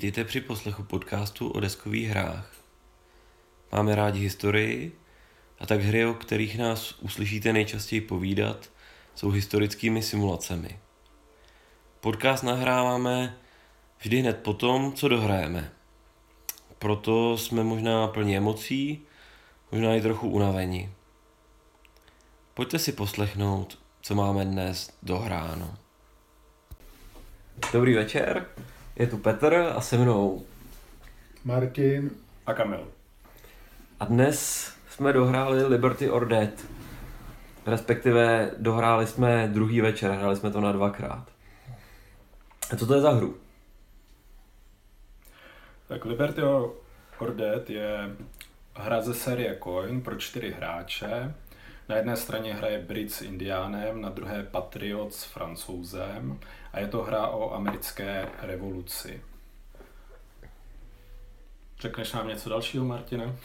Vítejte 0.00 0.24
při 0.24 0.40
poslechu 0.40 0.82
podcastu 0.82 1.48
o 1.48 1.60
deskových 1.60 2.08
hrách. 2.08 2.52
Máme 3.72 3.94
rádi 3.94 4.20
historii 4.20 4.98
a 5.58 5.66
tak 5.66 5.80
hry, 5.80 6.06
o 6.06 6.14
kterých 6.14 6.58
nás 6.58 6.98
uslyšíte 7.00 7.52
nejčastěji 7.52 8.00
povídat, 8.00 8.70
jsou 9.14 9.30
historickými 9.30 10.02
simulacemi. 10.02 10.78
Podcast 12.00 12.44
nahráváme 12.44 13.36
vždy 13.98 14.20
hned 14.20 14.36
po 14.42 14.54
tom, 14.54 14.92
co 14.92 15.08
dohrajeme. 15.08 15.72
Proto 16.78 17.38
jsme 17.38 17.64
možná 17.64 18.08
plní 18.08 18.36
emocí, 18.36 19.02
možná 19.72 19.94
i 19.94 20.00
trochu 20.00 20.28
unavení. 20.28 20.92
Pojďte 22.54 22.78
si 22.78 22.92
poslechnout, 22.92 23.78
co 24.00 24.14
máme 24.14 24.44
dnes 24.44 24.98
dohráno. 25.02 25.78
Dobrý 27.72 27.94
večer, 27.94 28.46
je 29.00 29.06
tu 29.06 29.18
Petr 29.18 29.54
a 29.76 29.80
se 29.80 29.98
mnou. 29.98 30.44
Martin. 31.44 32.10
A 32.46 32.54
Kamil. 32.54 32.88
A 34.00 34.04
dnes 34.04 34.70
jsme 34.88 35.12
dohráli 35.12 35.64
Liberty 35.64 36.10
or 36.10 36.28
Dead. 36.28 36.50
Respektive 37.66 38.50
dohráli 38.58 39.06
jsme 39.06 39.48
druhý 39.52 39.80
večer, 39.80 40.10
hráli 40.10 40.36
jsme 40.36 40.50
to 40.50 40.60
na 40.60 40.72
dvakrát. 40.72 41.28
A 42.72 42.76
co 42.76 42.86
to 42.86 42.94
je 42.94 43.00
za 43.00 43.10
hru? 43.10 43.36
Tak 45.88 46.04
Liberty 46.04 46.42
or 47.18 47.34
Dead 47.34 47.70
je 47.70 48.16
hra 48.74 49.02
ze 49.02 49.14
série 49.14 49.58
Coin 49.64 50.00
pro 50.00 50.16
čtyři 50.16 50.50
hráče. 50.50 51.34
Na 51.90 51.96
jedné 51.96 52.16
straně 52.16 52.54
hraje 52.54 52.78
Brit 52.78 53.12
s 53.12 53.22
Indiánem, 53.22 54.00
na 54.00 54.08
druhé 54.08 54.42
Patriot 54.42 55.14
s 55.14 55.24
Francouzem 55.24 56.38
a 56.72 56.80
je 56.80 56.86
to 56.86 57.02
hra 57.02 57.26
o 57.26 57.54
americké 57.54 58.28
revoluci. 58.42 59.22
Řekneš 61.80 62.12
nám 62.12 62.28
něco 62.28 62.48
dalšího, 62.48 62.84
Martine? 62.84 63.36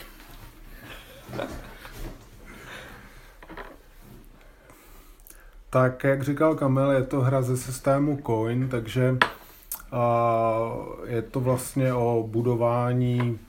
Tak, 5.69 6.03
jak 6.03 6.23
říkal 6.23 6.55
Kamil, 6.55 6.91
je 6.91 7.03
to 7.03 7.21
hra 7.21 7.41
ze 7.41 7.57
systému 7.57 8.21
Coin, 8.25 8.69
takže 8.69 9.17
je 11.05 11.21
to 11.21 11.39
vlastně 11.39 11.93
o 11.93 12.25
budování 12.27 13.39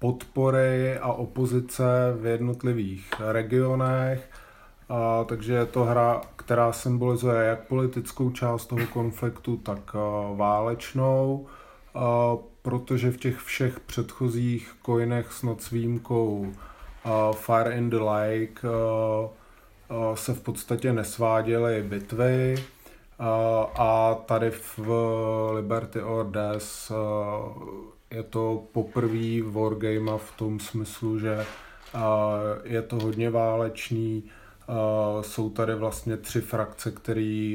podpory 0.00 0.98
a 0.98 1.12
opozice 1.12 1.84
v 2.20 2.26
jednotlivých 2.26 3.10
regionech. 3.18 4.28
A, 4.88 5.24
takže 5.24 5.52
je 5.52 5.66
to 5.66 5.84
hra, 5.84 6.20
která 6.36 6.72
symbolizuje 6.72 7.44
jak 7.44 7.68
politickou 7.68 8.30
část 8.30 8.66
toho 8.66 8.86
konfliktu, 8.86 9.56
tak 9.56 9.94
a, 9.94 9.98
válečnou, 10.34 11.46
a, 11.94 12.36
protože 12.62 13.10
v 13.10 13.16
těch 13.16 13.38
všech 13.38 13.80
předchozích 13.80 14.74
coinech 14.86 15.32
s 15.58 15.70
výjimkou 15.70 16.52
a, 17.04 17.32
Fire 17.32 17.76
in 17.76 17.90
the 17.90 17.98
Lake 17.98 18.68
a, 18.68 19.28
a, 19.94 20.16
se 20.16 20.34
v 20.34 20.40
podstatě 20.40 20.92
nesváděly 20.92 21.82
bitvy 21.82 22.54
a, 23.18 23.62
a 23.78 24.14
tady 24.14 24.50
v 24.50 24.88
Liberty 25.54 26.02
or 26.02 26.30
Death 26.30 26.92
je 28.10 28.22
to 28.22 28.64
poprvý 28.72 29.42
wargame 29.42 30.18
v 30.18 30.32
tom 30.36 30.60
smyslu, 30.60 31.18
že 31.18 31.46
je 32.64 32.82
to 32.82 32.96
hodně 32.96 33.30
válečný. 33.30 34.24
Jsou 35.20 35.50
tady 35.50 35.74
vlastně 35.74 36.16
tři 36.16 36.40
frakce, 36.40 36.90
které 36.90 37.54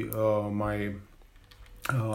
mají 0.50 0.96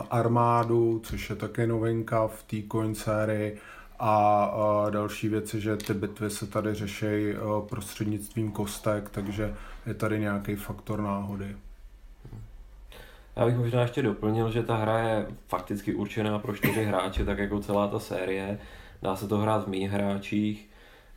armádu, 0.09 1.01
což 1.03 1.29
je 1.29 1.35
také 1.35 1.67
novinka 1.67 2.27
v 2.27 2.43
té 2.43 2.57
coin 2.71 2.95
sérii. 2.95 3.57
A 3.99 4.85
další 4.89 5.29
věci, 5.29 5.61
že 5.61 5.77
ty 5.77 5.93
bitvy 5.93 6.29
se 6.29 6.47
tady 6.47 6.73
řeší 6.73 7.33
prostřednictvím 7.69 8.51
kostek, 8.51 9.09
takže 9.09 9.55
je 9.85 9.93
tady 9.93 10.19
nějaký 10.19 10.55
faktor 10.55 11.01
náhody. 11.01 11.55
Já 13.35 13.45
bych 13.45 13.57
možná 13.57 13.81
ještě 13.81 14.01
doplnil, 14.01 14.51
že 14.51 14.63
ta 14.63 14.75
hra 14.75 14.99
je 14.99 15.27
fakticky 15.47 15.93
určená 15.93 16.39
pro 16.39 16.55
čtyři 16.55 16.83
hráče, 16.83 17.25
tak 17.25 17.37
jako 17.37 17.59
celá 17.59 17.87
ta 17.87 17.99
série. 17.99 18.59
Dá 19.01 19.15
se 19.15 19.27
to 19.27 19.37
hrát 19.37 19.65
v 19.65 19.67
mých 19.67 19.91
hráčích, 19.91 20.69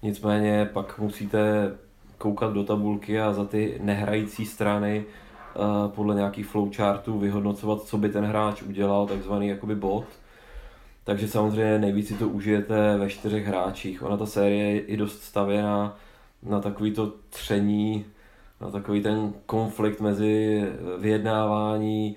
nicméně 0.02 0.70
pak 0.72 0.98
musíte 0.98 1.72
koukat 2.18 2.52
do 2.52 2.64
tabulky 2.64 3.20
a 3.20 3.32
za 3.32 3.44
ty 3.44 3.78
nehrající 3.82 4.46
strany 4.46 5.04
uh, 5.04 5.90
podle 5.90 6.14
nějakých 6.14 6.46
flowchartů 6.46 7.18
vyhodnocovat, 7.18 7.82
co 7.82 7.98
by 7.98 8.08
ten 8.08 8.24
hráč 8.24 8.62
udělal, 8.62 9.06
takzvaný 9.06 9.48
jakoby 9.48 9.74
bot. 9.74 10.04
Takže 11.04 11.28
samozřejmě 11.28 11.78
nejvíc 11.78 12.08
si 12.08 12.14
to 12.14 12.28
užijete 12.28 12.96
ve 12.96 13.10
čtyřech 13.10 13.46
hráčích. 13.46 14.02
Ona 14.02 14.16
ta 14.16 14.26
série 14.26 14.70
je 14.70 14.80
i 14.80 14.96
dost 14.96 15.22
stavěná 15.22 15.96
na 16.42 16.60
takový 16.60 16.92
to 16.92 17.12
tření 17.30 18.04
no, 18.64 18.70
takový 18.70 19.02
ten 19.02 19.32
konflikt 19.46 20.00
mezi 20.00 20.62
vyjednávání 20.98 22.16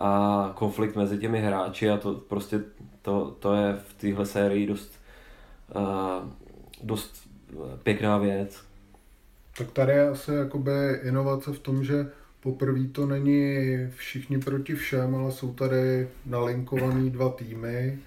a 0.00 0.52
konflikt 0.54 0.96
mezi 0.96 1.18
těmi 1.18 1.40
hráči 1.40 1.90
a 1.90 1.96
to 1.96 2.14
prostě 2.14 2.60
to, 3.02 3.36
to 3.38 3.54
je 3.54 3.72
v 3.72 3.94
téhle 3.94 4.26
sérii 4.26 4.66
dost, 4.66 4.92
uh, 5.76 6.30
dost 6.82 7.28
pěkná 7.82 8.18
věc. 8.18 8.62
Tak 9.58 9.70
tady 9.70 9.92
je 9.92 10.08
asi 10.08 10.32
jakoby 10.32 11.00
inovace 11.02 11.52
v 11.52 11.58
tom, 11.58 11.84
že 11.84 12.10
poprvé 12.40 12.84
to 12.84 13.06
není 13.06 13.56
všichni 13.96 14.38
proti 14.38 14.74
všem, 14.74 15.14
ale 15.14 15.32
jsou 15.32 15.54
tady 15.54 16.08
nalinkovaný 16.26 17.10
dva 17.10 17.28
týmy, 17.30 17.98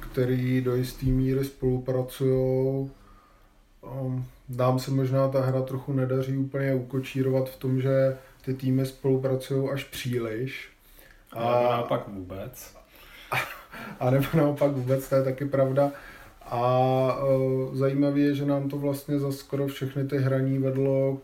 který 0.00 0.60
do 0.60 0.74
jisté 0.74 1.06
míry 1.06 1.44
spolupracují. 1.44 2.90
Um, 3.80 4.24
nám 4.48 4.78
se 4.78 4.90
možná 4.90 5.28
ta 5.28 5.40
hra 5.40 5.62
trochu 5.62 5.92
nedaří 5.92 6.36
úplně 6.36 6.74
ukočírovat 6.74 7.50
v 7.50 7.56
tom, 7.56 7.80
že 7.80 8.16
ty 8.44 8.54
týmy 8.54 8.86
spolupracují 8.86 9.70
až 9.70 9.84
příliš. 9.84 10.68
A, 11.32 11.42
a 11.42 11.76
naopak 11.76 12.08
vůbec. 12.08 12.76
A 14.00 14.10
nebo 14.10 14.26
naopak 14.34 14.70
vůbec, 14.70 15.08
to 15.08 15.14
je 15.14 15.24
taky 15.24 15.44
pravda. 15.44 15.92
A 16.42 17.22
uh, 17.24 17.74
zajímavé 17.74 18.20
je, 18.20 18.34
že 18.34 18.46
nám 18.46 18.68
to 18.68 18.78
vlastně 18.78 19.18
za 19.18 19.32
skoro 19.32 19.66
všechny 19.66 20.04
ty 20.04 20.18
hraní 20.18 20.58
vedlo 20.58 21.20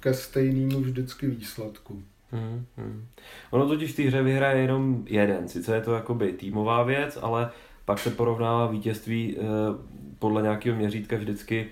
ke 0.00 0.14
stejnému 0.14 0.80
vždycky 0.80 1.26
výsledku. 1.26 2.02
Hmm, 2.32 2.64
hmm. 2.76 3.06
Ono 3.50 3.68
totiž 3.68 3.92
v 3.92 3.96
té 3.96 4.02
hře 4.02 4.22
vyhraje 4.22 4.62
jenom 4.62 5.04
jeden, 5.06 5.48
sice 5.48 5.74
je 5.74 5.80
to 5.80 5.94
jakoby 5.94 6.32
týmová 6.32 6.82
věc, 6.82 7.18
ale 7.22 7.50
pak 7.84 7.98
se 7.98 8.10
porovnává 8.10 8.66
vítězství 8.66 9.36
eh, 9.38 9.42
podle 10.18 10.42
nějakého 10.42 10.76
měřítka 10.76 11.16
vždycky 11.16 11.66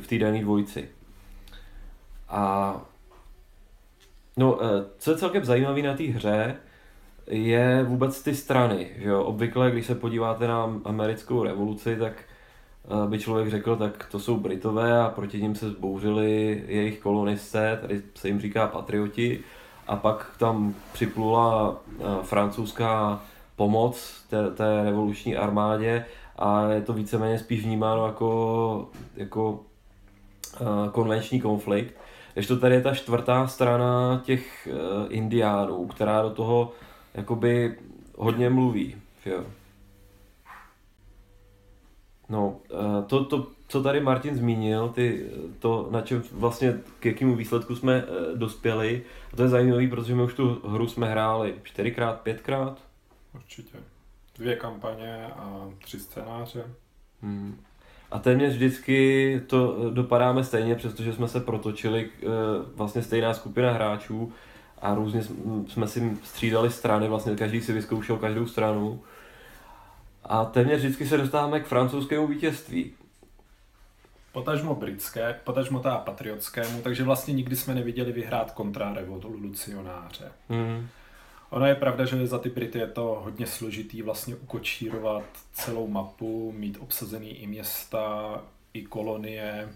v 0.00 0.06
té 0.08 0.18
dané 0.18 0.40
dvojici. 0.40 0.88
A 2.28 2.74
no, 4.36 4.58
eh, 4.64 4.84
co 4.98 5.10
je 5.10 5.16
celkem 5.16 5.44
zajímavé 5.44 5.82
na 5.82 5.94
té 5.94 6.04
hře, 6.04 6.56
je 7.26 7.82
vůbec 7.82 8.22
ty 8.22 8.34
strany. 8.34 8.90
Že 8.98 9.08
jo? 9.08 9.22
Obvykle, 9.22 9.70
když 9.70 9.86
se 9.86 9.94
podíváte 9.94 10.48
na 10.48 10.80
americkou 10.84 11.42
revoluci, 11.42 11.96
tak 11.96 12.12
eh, 12.84 13.08
by 13.08 13.18
člověk 13.18 13.50
řekl, 13.50 13.76
tak 13.76 14.08
to 14.10 14.18
jsou 14.20 14.36
Britové 14.36 15.00
a 15.00 15.08
proti 15.08 15.42
ním 15.42 15.54
se 15.54 15.70
zbouřili 15.70 16.64
jejich 16.66 17.00
kolonisté, 17.00 17.78
tady 17.80 18.02
se 18.14 18.28
jim 18.28 18.40
říká 18.40 18.66
patrioti, 18.66 19.40
a 19.86 19.96
pak 19.96 20.30
tam 20.38 20.74
připlula 20.92 21.76
eh, 22.00 22.02
francouzská 22.22 23.22
pomoc 23.56 24.24
té, 24.30 24.50
té 24.50 24.84
revoluční 24.84 25.36
armádě 25.36 26.04
a 26.38 26.68
je 26.68 26.82
to 26.82 26.92
víceméně 26.92 27.38
spíš 27.38 27.64
vnímáno 27.64 28.06
jako, 28.06 28.90
jako 29.16 29.50
uh, 30.60 30.88
konvenční 30.92 31.40
konflikt. 31.40 31.94
Ještě 32.36 32.56
tady 32.56 32.74
je 32.74 32.82
ta 32.82 32.94
čtvrtá 32.94 33.46
strana 33.46 34.22
těch 34.24 34.68
uh, 34.72 35.06
indiánů, 35.08 35.86
která 35.86 36.22
do 36.22 36.30
toho 36.30 36.72
jakoby 37.14 37.78
hodně 38.16 38.50
mluví. 38.50 38.96
Jo. 39.26 39.44
No, 42.28 42.56
uh, 42.70 43.04
to, 43.06 43.24
to, 43.24 43.46
co 43.68 43.82
tady 43.82 44.00
Martin 44.00 44.36
zmínil, 44.36 44.88
ty, 44.88 45.30
to, 45.58 45.88
na 45.90 46.00
čem 46.00 46.22
vlastně, 46.32 46.80
k 47.00 47.06
jakému 47.06 47.36
výsledku 47.36 47.76
jsme 47.76 48.04
dospěli, 48.34 49.02
a 49.32 49.36
to 49.36 49.42
je 49.42 49.48
zajímavé, 49.48 49.88
protože 49.88 50.14
my 50.14 50.22
už 50.22 50.34
tu 50.34 50.60
hru 50.68 50.88
jsme 50.88 51.08
hráli 51.08 51.54
čtyřikrát, 51.62 52.20
pětkrát. 52.20 52.78
Určitě 53.34 53.78
dvě 54.38 54.56
kampaně 54.56 55.26
a 55.26 55.68
tři 55.84 56.00
scénáře. 56.00 56.64
Hmm. 57.22 57.60
A 58.10 58.18
téměř 58.18 58.52
vždycky 58.52 59.40
to 59.46 59.90
dopadáme 59.90 60.44
stejně, 60.44 60.74
přestože 60.74 61.12
jsme 61.12 61.28
se 61.28 61.40
protočili 61.40 62.10
eh, 62.22 62.26
vlastně 62.74 63.02
stejná 63.02 63.34
skupina 63.34 63.72
hráčů 63.72 64.32
a 64.82 64.94
různě 64.94 65.22
jsme 65.68 65.88
si 65.88 66.18
střídali 66.24 66.70
strany, 66.70 67.08
vlastně 67.08 67.36
každý 67.36 67.60
si 67.60 67.72
vyzkoušel 67.72 68.16
každou 68.16 68.46
stranu. 68.46 69.02
A 70.24 70.44
téměř 70.44 70.78
vždycky 70.78 71.06
se 71.06 71.16
dostáváme 71.16 71.60
k 71.60 71.66
francouzskému 71.66 72.26
vítězství. 72.26 72.92
Potažmo 74.32 74.74
britské, 74.74 75.40
potažmo 75.44 75.80
tá 75.80 75.98
patriotskému, 75.98 76.82
takže 76.82 77.04
vlastně 77.04 77.34
nikdy 77.34 77.56
jsme 77.56 77.74
neviděli 77.74 78.12
vyhrát 78.12 78.50
kontrarevolucionáře. 78.50 80.32
Hmm. 80.48 80.88
Ono 81.50 81.66
je 81.66 81.74
pravda, 81.74 82.04
že 82.04 82.26
za 82.26 82.38
ty 82.38 82.50
Brity 82.50 82.78
je 82.78 82.86
to 82.86 83.20
hodně 83.24 83.46
složitý 83.46 84.02
vlastně 84.02 84.36
ukočírovat 84.36 85.24
celou 85.52 85.88
mapu, 85.88 86.52
mít 86.52 86.78
obsazený 86.80 87.30
i 87.30 87.46
města, 87.46 88.40
i 88.74 88.82
kolonie 88.82 89.68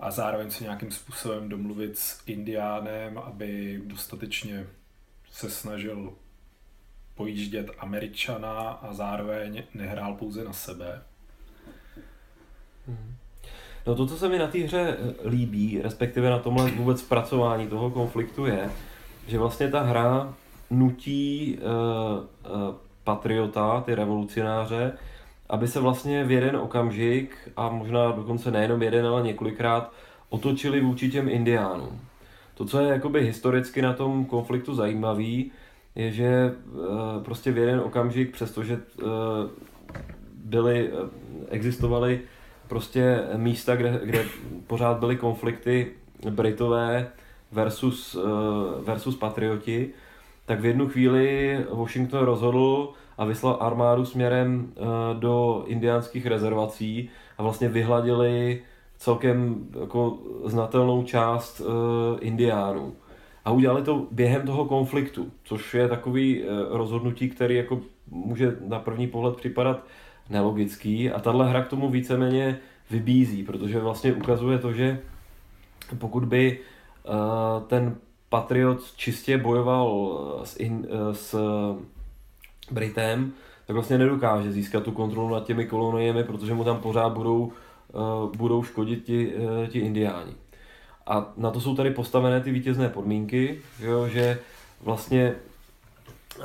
a 0.00 0.10
zároveň 0.10 0.50
se 0.50 0.64
nějakým 0.64 0.90
způsobem 0.90 1.48
domluvit 1.48 1.98
s 1.98 2.22
Indiánem, 2.26 3.18
aby 3.18 3.80
dostatečně 3.84 4.66
se 5.30 5.50
snažil 5.50 6.12
pojíždět 7.14 7.70
Američana 7.78 8.70
a 8.70 8.92
zároveň 8.94 9.62
nehrál 9.74 10.14
pouze 10.14 10.44
na 10.44 10.52
sebe. 10.52 11.02
Mhm. 12.86 13.16
No 13.86 13.94
to, 13.94 14.06
co 14.06 14.16
se 14.16 14.28
mi 14.28 14.38
na 14.38 14.46
té 14.46 14.58
hře 14.58 14.96
líbí, 15.24 15.80
respektive 15.82 16.30
na 16.30 16.38
tomhle 16.38 16.70
vůbec 16.70 17.00
zpracování 17.00 17.68
toho 17.68 17.90
konfliktu 17.90 18.46
je, 18.46 18.70
že 19.26 19.38
vlastně 19.38 19.70
ta 19.70 19.80
hra 19.80 20.34
nutí 20.72 21.58
uh, 21.58 22.52
uh, 22.52 22.74
patriota, 23.04 23.80
ty 23.80 23.94
revolucionáře, 23.94 24.92
aby 25.48 25.68
se 25.68 25.80
vlastně 25.80 26.24
v 26.24 26.30
jeden 26.30 26.56
okamžik, 26.56 27.36
a 27.56 27.68
možná 27.68 28.10
dokonce 28.10 28.50
nejenom 28.50 28.82
jeden, 28.82 29.06
ale 29.06 29.22
několikrát, 29.22 29.92
otočili 30.28 30.80
vůči 30.80 31.10
těm 31.10 31.28
indiánům. 31.28 32.00
To, 32.54 32.64
co 32.64 32.80
je 32.80 32.88
jakoby 32.88 33.24
historicky 33.24 33.82
na 33.82 33.92
tom 33.92 34.24
konfliktu 34.24 34.74
zajímavý, 34.74 35.52
je, 35.94 36.12
že 36.12 36.54
uh, 36.72 37.22
prostě 37.24 37.52
v 37.52 37.58
jeden 37.58 37.80
okamžik, 37.80 38.32
přestože 38.32 38.80
byly, 40.44 40.90
existovaly 41.48 42.20
prostě 42.68 43.20
místa, 43.36 43.76
kde, 43.76 44.00
kde 44.04 44.24
pořád 44.66 44.98
byly 44.98 45.16
konflikty 45.16 45.92
Britové 46.30 47.08
versus, 47.52 48.16
versus 48.84 49.16
patrioti, 49.16 49.90
tak 50.46 50.60
v 50.60 50.64
jednu 50.64 50.88
chvíli 50.88 51.58
Washington 51.70 52.24
rozhodl 52.24 52.92
a 53.18 53.24
vyslal 53.24 53.58
armádu 53.60 54.04
směrem 54.04 54.72
eh, 54.76 54.80
do 55.18 55.64
indiánských 55.66 56.26
rezervací 56.26 57.10
a 57.38 57.42
vlastně 57.42 57.68
vyhladili 57.68 58.62
celkem 59.02 59.66
jako 59.80 60.18
znatelnou 60.44 61.02
část 61.02 61.60
uh, 61.60 61.66
indiánů. 62.20 62.94
A 63.44 63.50
udělali 63.50 63.82
to 63.82 64.06
během 64.10 64.46
toho 64.46 64.64
konfliktu, 64.64 65.30
což 65.44 65.74
je 65.74 65.88
takový 65.88 66.42
uh, 66.42 66.48
rozhodnutí, 66.70 67.28
který 67.28 67.56
jako 67.56 67.80
může 68.10 68.56
na 68.66 68.78
první 68.78 69.06
pohled 69.06 69.36
připadat 69.36 69.86
nelogický 70.30 71.10
a 71.10 71.20
tahle 71.20 71.50
hra 71.50 71.62
k 71.62 71.68
tomu 71.68 71.90
víceméně 71.90 72.58
vybízí, 72.90 73.42
protože 73.42 73.78
vlastně 73.78 74.12
ukazuje 74.12 74.58
to, 74.58 74.72
že 74.72 75.00
pokud 75.98 76.24
by 76.24 76.58
ten 77.66 77.96
Patriot 78.32 78.92
čistě 78.96 79.38
bojoval 79.38 80.40
s, 80.44 80.56
in, 80.56 80.86
s 81.12 81.36
Britem, 82.70 83.32
tak 83.66 83.74
vlastně 83.74 83.98
nedokáže 83.98 84.52
získat 84.52 84.82
tu 84.82 84.92
kontrolu 84.92 85.28
nad 85.28 85.44
těmi 85.44 85.66
koloniemi, 85.66 86.24
protože 86.24 86.54
mu 86.54 86.64
tam 86.64 86.80
pořád 86.80 87.08
budou, 87.08 87.52
budou 88.36 88.62
škodit 88.62 89.04
ti, 89.04 89.32
ti 89.68 89.78
indiáni. 89.78 90.32
A 91.06 91.32
na 91.36 91.50
to 91.50 91.60
jsou 91.60 91.76
tady 91.76 91.90
postavené 91.90 92.40
ty 92.40 92.50
vítězné 92.50 92.88
podmínky, 92.88 93.60
jo, 93.80 94.08
že 94.08 94.38
vlastně 94.80 95.34
uh, 96.38 96.44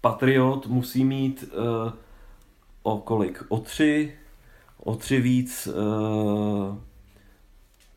Patriot 0.00 0.66
musí 0.66 1.04
mít 1.04 1.44
uh, 1.52 1.92
o 2.82 2.98
kolik? 2.98 3.42
O 3.48 3.58
tři, 3.60 4.14
o 4.84 4.94
tři 4.94 5.20
víc 5.20 5.66
uh, 5.66 6.76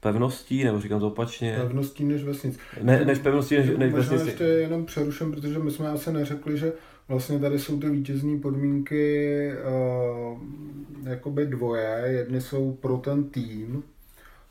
pevností, 0.01 0.63
nebo 0.63 0.80
říkám 0.81 1.00
to 1.00 1.07
opačně? 1.07 1.56
Pevností 1.62 2.03
než 2.03 2.24
vesnic. 2.24 2.59
Ne, 2.81 3.06
než 3.06 3.19
pevností 3.19 3.56
než, 3.57 3.69
než 3.77 3.92
Možná 3.94 4.12
vesnici. 4.12 4.25
ještě 4.30 4.44
jenom 4.44 4.86
přeruším, 4.86 5.31
protože 5.31 5.59
my 5.59 5.71
jsme 5.71 5.89
asi 5.89 6.13
neřekli, 6.13 6.57
že 6.57 6.74
vlastně 7.07 7.39
tady 7.39 7.59
jsou 7.59 7.80
ty 7.80 7.89
vítězní 7.89 8.39
podmínky 8.39 9.51
uh, 10.31 10.39
jakoby 11.03 11.45
dvoje. 11.45 12.03
Jedny 12.06 12.42
jsou 12.42 12.71
pro 12.81 12.98
ten 12.98 13.24
tým, 13.24 13.83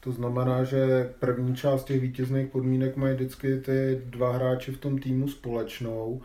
to 0.00 0.12
znamená, 0.12 0.64
že 0.64 1.11
první 1.19 1.56
část 1.56 1.85
těch 1.85 2.00
vítězných 2.00 2.47
podmínek 2.47 2.97
mají 2.97 3.14
vždycky 3.14 3.56
ty 3.61 4.00
dva 4.05 4.32
hráči 4.32 4.73
v 4.73 4.79
tom 4.79 4.99
týmu 4.99 5.29
společnou 5.29 6.20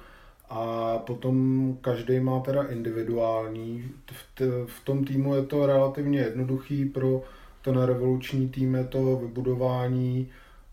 a 0.50 0.98
potom 0.98 1.78
každý 1.82 2.20
má 2.20 2.40
teda 2.40 2.64
individuální. 2.64 3.84
V, 4.12 4.38
t- 4.38 4.46
v 4.66 4.86
tom 4.86 5.04
týmu 5.04 5.36
je 5.36 5.42
to 5.44 5.66
relativně 5.66 6.20
jednoduchý 6.20 6.86
pro 6.86 7.24
ten 7.66 7.78
revoluční 7.78 8.50
tým 8.50 8.76
je 8.76 8.84
to 8.84 9.16
vybudování 9.16 10.30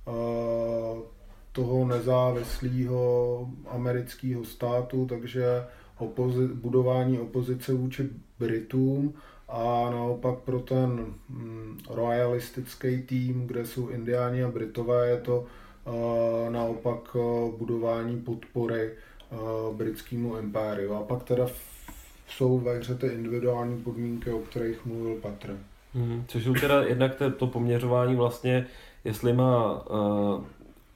uh, 0.07 1.03
toho 1.53 1.87
nezávislého 1.87 3.49
amerického 3.69 4.45
státu, 4.45 5.07
takže 5.07 5.65
opozi- 5.99 6.55
budování 6.55 7.19
opozice 7.19 7.73
vůči 7.73 8.09
Britům 8.39 9.15
a 9.49 9.91
naopak 9.91 10.39
pro 10.39 10.61
ten 10.61 11.07
mm, 11.29 11.79
royalistický 11.91 13.03
tým, 13.03 13.47
kde 13.47 13.67
jsou 13.67 13.89
Indiáni 13.89 14.45
a 14.45 14.51
Britové, 14.51 15.09
je 15.09 15.17
to 15.17 15.45
uh, 15.85 15.95
naopak 16.51 17.15
uh, 17.15 17.55
budování 17.59 18.21
podpory 18.21 18.91
uh, 19.31 19.77
britskému 19.77 20.37
impériu. 20.37 20.95
A 20.95 21.03
pak 21.03 21.23
teda 21.23 21.47
jsou 22.29 22.59
ve 22.59 22.79
hře 22.79 22.95
ty 22.95 23.07
individuální 23.07 23.83
podmínky, 23.83 24.31
o 24.31 24.39
kterých 24.39 24.87
mluvil 24.87 25.15
Patr. 25.15 25.72
Hmm, 25.95 26.25
což 26.29 26.45
jsou 26.45 26.55
teda 26.55 26.83
jednak 26.83 27.15
to, 27.15 27.31
to 27.31 27.47
poměřování 27.47 28.17
vlastně, 28.17 28.67
jestli 29.05 29.33
má 29.33 29.73
uh, 29.73 30.45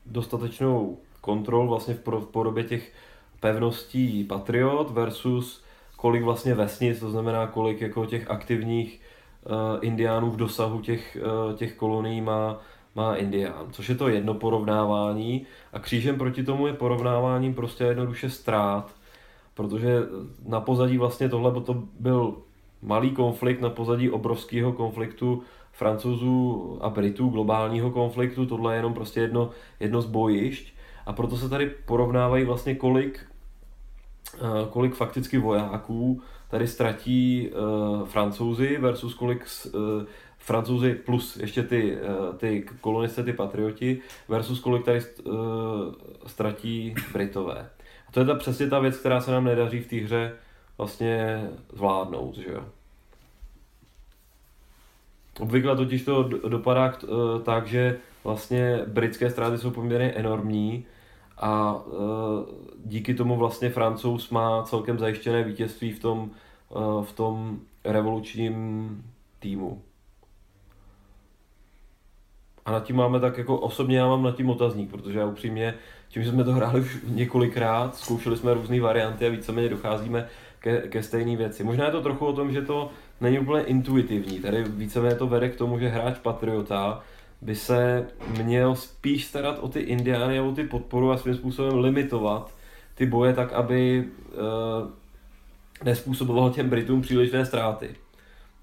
dostatečnou 0.06 0.98
kontrol 1.20 1.68
vlastně 1.68 1.94
v, 1.94 2.00
pro, 2.00 2.20
v 2.20 2.26
podobě 2.26 2.64
těch 2.64 2.92
pevností 3.40 4.24
Patriot 4.24 4.90
versus 4.90 5.64
kolik 5.96 6.22
vlastně 6.22 6.54
vesnic, 6.54 7.00
to 7.00 7.10
znamená 7.10 7.46
kolik 7.46 7.80
jako 7.80 8.06
těch 8.06 8.30
aktivních 8.30 9.00
uh, 9.44 9.52
indiánů 9.80 10.30
v 10.30 10.36
dosahu 10.36 10.80
těch, 10.80 11.18
uh, 11.48 11.56
těch 11.56 11.74
kolonií 11.74 12.20
má, 12.20 12.60
má 12.94 13.16
indián. 13.16 13.66
Což 13.70 13.88
je 13.88 13.94
to 13.94 14.08
jedno 14.08 14.34
porovnávání 14.34 15.46
a 15.72 15.78
křížem 15.78 16.18
proti 16.18 16.42
tomu 16.44 16.66
je 16.66 16.72
porovnáváním 16.72 17.54
prostě 17.54 17.84
jednoduše 17.84 18.30
ztrát, 18.30 18.94
protože 19.54 20.02
na 20.46 20.60
pozadí 20.60 20.98
vlastně 20.98 21.28
tohle 21.28 21.60
to 21.60 21.82
byl 22.00 22.36
malý 22.82 23.10
konflikt 23.10 23.60
na 23.60 23.70
pozadí 23.70 24.10
obrovského 24.10 24.72
konfliktu 24.72 25.42
francouzů 25.72 26.78
a 26.80 26.88
Britů, 26.90 27.28
globálního 27.28 27.90
konfliktu, 27.90 28.46
tohle 28.46 28.74
je 28.74 28.78
jenom 28.78 28.94
prostě 28.94 29.20
jedno, 29.20 29.50
jedno 29.80 30.02
z 30.02 30.06
bojišť 30.06 30.72
a 31.06 31.12
proto 31.12 31.36
se 31.36 31.48
tady 31.48 31.66
porovnávají 31.66 32.44
vlastně 32.44 32.74
kolik, 32.74 33.20
eh, 34.34 34.40
kolik 34.70 34.94
fakticky 34.94 35.38
vojáků 35.38 36.22
tady 36.48 36.66
ztratí 36.66 37.50
uh, 37.50 38.08
francouzi 38.08 38.76
versus 38.80 39.14
kolik 39.14 39.46
uh, 39.74 39.80
francouzi 40.38 40.94
plus 40.94 41.36
ještě 41.36 41.62
ty, 41.62 41.96
uh, 41.96 42.36
ty 42.36 42.66
kolonisté, 42.80 43.22
ty 43.22 43.32
patrioti 43.32 44.00
versus 44.28 44.60
kolik 44.60 44.84
tady 44.84 45.00
uh, 45.24 45.34
ztratí 46.26 46.94
Britové. 47.12 47.70
A 48.08 48.12
to 48.12 48.20
je 48.20 48.26
ta, 48.26 48.34
přesně 48.34 48.66
ta 48.66 48.78
věc, 48.78 48.96
která 48.96 49.20
se 49.20 49.30
nám 49.30 49.44
nedaří 49.44 49.80
v 49.80 49.86
té 49.86 49.96
hře 49.96 50.32
vlastně 50.78 51.44
zvládnout, 51.72 52.36
že 52.36 52.52
jo. 52.52 52.64
Obvykle 55.40 55.76
totiž 55.76 56.04
to 56.04 56.22
dopadá 56.22 56.92
eh, 57.04 57.06
tak, 57.42 57.66
že 57.66 57.98
vlastně 58.24 58.80
britské 58.86 59.30
ztráty 59.30 59.58
jsou 59.58 59.70
poměrně 59.70 60.12
enormní 60.12 60.84
a 61.38 61.76
eh, 61.86 61.92
díky 62.84 63.14
tomu 63.14 63.36
vlastně 63.36 63.70
Francouz 63.70 64.30
má 64.30 64.62
celkem 64.62 64.98
zajištěné 64.98 65.42
vítězství 65.42 65.92
v 65.92 66.00
tom, 66.00 66.30
eh, 66.70 67.04
v 67.04 67.12
tom 67.12 67.58
revolučním 67.84 69.04
týmu. 69.38 69.82
A 72.64 72.70
nad 72.72 72.84
tím 72.84 72.96
máme 72.96 73.20
tak 73.20 73.38
jako 73.38 73.58
osobně 73.58 73.98
já 73.98 74.06
mám 74.06 74.22
nad 74.22 74.36
tím 74.36 74.50
otazník, 74.50 74.90
protože 74.90 75.18
já 75.18 75.26
upřímně, 75.26 75.74
tím, 76.08 76.22
že 76.22 76.30
jsme 76.30 76.44
to 76.44 76.52
hráli 76.52 76.80
už 76.80 76.98
několikrát, 77.04 77.96
zkoušeli 77.96 78.36
jsme 78.36 78.54
různé 78.54 78.80
varianty 78.80 79.26
a 79.26 79.30
víceméně 79.30 79.68
docházíme 79.68 80.28
ke, 80.66 80.88
ke 80.88 81.02
stejné 81.02 81.36
věci. 81.36 81.64
Možná 81.64 81.84
je 81.84 81.90
to 81.90 82.02
trochu 82.02 82.26
o 82.26 82.32
tom, 82.32 82.52
že 82.52 82.62
to 82.62 82.90
není 83.20 83.38
úplně 83.38 83.64
intuitivní. 83.64 84.40
Tady 84.40 84.64
víceméně 84.64 85.14
to 85.14 85.26
vede 85.26 85.48
k 85.48 85.56
tomu, 85.56 85.78
že 85.78 85.88
hráč 85.88 86.18
Patriota 86.18 87.02
by 87.40 87.54
se 87.54 88.06
měl 88.42 88.74
spíš 88.74 89.26
starat 89.26 89.58
o 89.58 89.68
ty 89.68 89.80
indiány 89.80 90.38
a 90.38 90.42
o 90.42 90.52
ty 90.52 90.64
podporu 90.64 91.10
a 91.10 91.16
svým 91.16 91.34
způsobem 91.34 91.78
limitovat 91.78 92.54
ty 92.94 93.06
boje 93.06 93.32
tak, 93.34 93.52
aby 93.52 94.04
uh, 94.04 94.90
nespůsoboval 95.84 96.50
těm 96.50 96.68
Britům 96.68 97.02
přílišné 97.02 97.46
ztráty. 97.46 97.94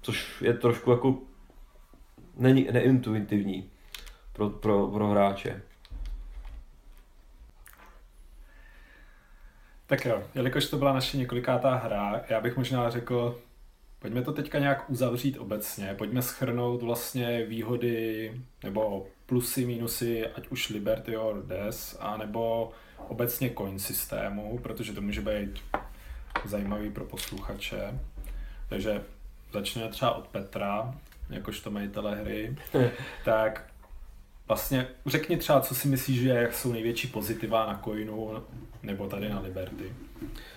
Což 0.02 0.42
je 0.42 0.52
trošku 0.54 0.90
jako 0.90 1.18
není 2.36 2.68
neintuitivní 2.72 3.70
pro, 4.32 4.50
pro, 4.50 4.86
pro 4.86 5.08
hráče. 5.08 5.62
Tak 9.86 10.04
jo, 10.04 10.22
jelikož 10.34 10.66
to 10.66 10.76
byla 10.76 10.92
naše 10.92 11.16
několikátá 11.16 11.74
hra, 11.74 12.20
já 12.28 12.40
bych 12.40 12.56
možná 12.56 12.90
řekl, 12.90 13.40
pojďme 13.98 14.22
to 14.22 14.32
teďka 14.32 14.58
nějak 14.58 14.90
uzavřít 14.90 15.38
obecně, 15.38 15.94
pojďme 15.98 16.22
schrnout 16.22 16.82
vlastně 16.82 17.44
výhody 17.46 18.32
nebo 18.62 19.06
plusy, 19.26 19.66
minusy, 19.66 20.26
ať 20.26 20.48
už 20.48 20.68
Liberty 20.68 21.16
or 21.16 21.42
Des, 21.46 21.96
anebo 22.00 22.72
obecně 23.08 23.50
coin 23.58 23.78
systému, 23.78 24.58
protože 24.62 24.92
to 24.92 25.00
může 25.00 25.20
být 25.20 25.64
zajímavý 26.44 26.90
pro 26.90 27.04
posluchače. 27.04 28.00
Takže 28.68 29.02
začne 29.52 29.88
třeba 29.88 30.14
od 30.14 30.28
Petra, 30.28 30.94
jakožto 31.30 31.70
majitele 31.70 32.16
hry. 32.16 32.56
tak 33.24 33.73
vlastně 34.48 34.86
řekni 35.06 35.36
třeba, 35.36 35.60
co 35.60 35.74
si 35.74 35.88
myslíš, 35.88 36.20
že 36.20 36.48
jsou 36.52 36.72
největší 36.72 37.08
pozitiva 37.08 37.66
na 37.66 37.80
coinu 37.84 38.30
nebo 38.82 39.08
tady 39.08 39.28
na 39.28 39.40
Liberty. 39.40 39.92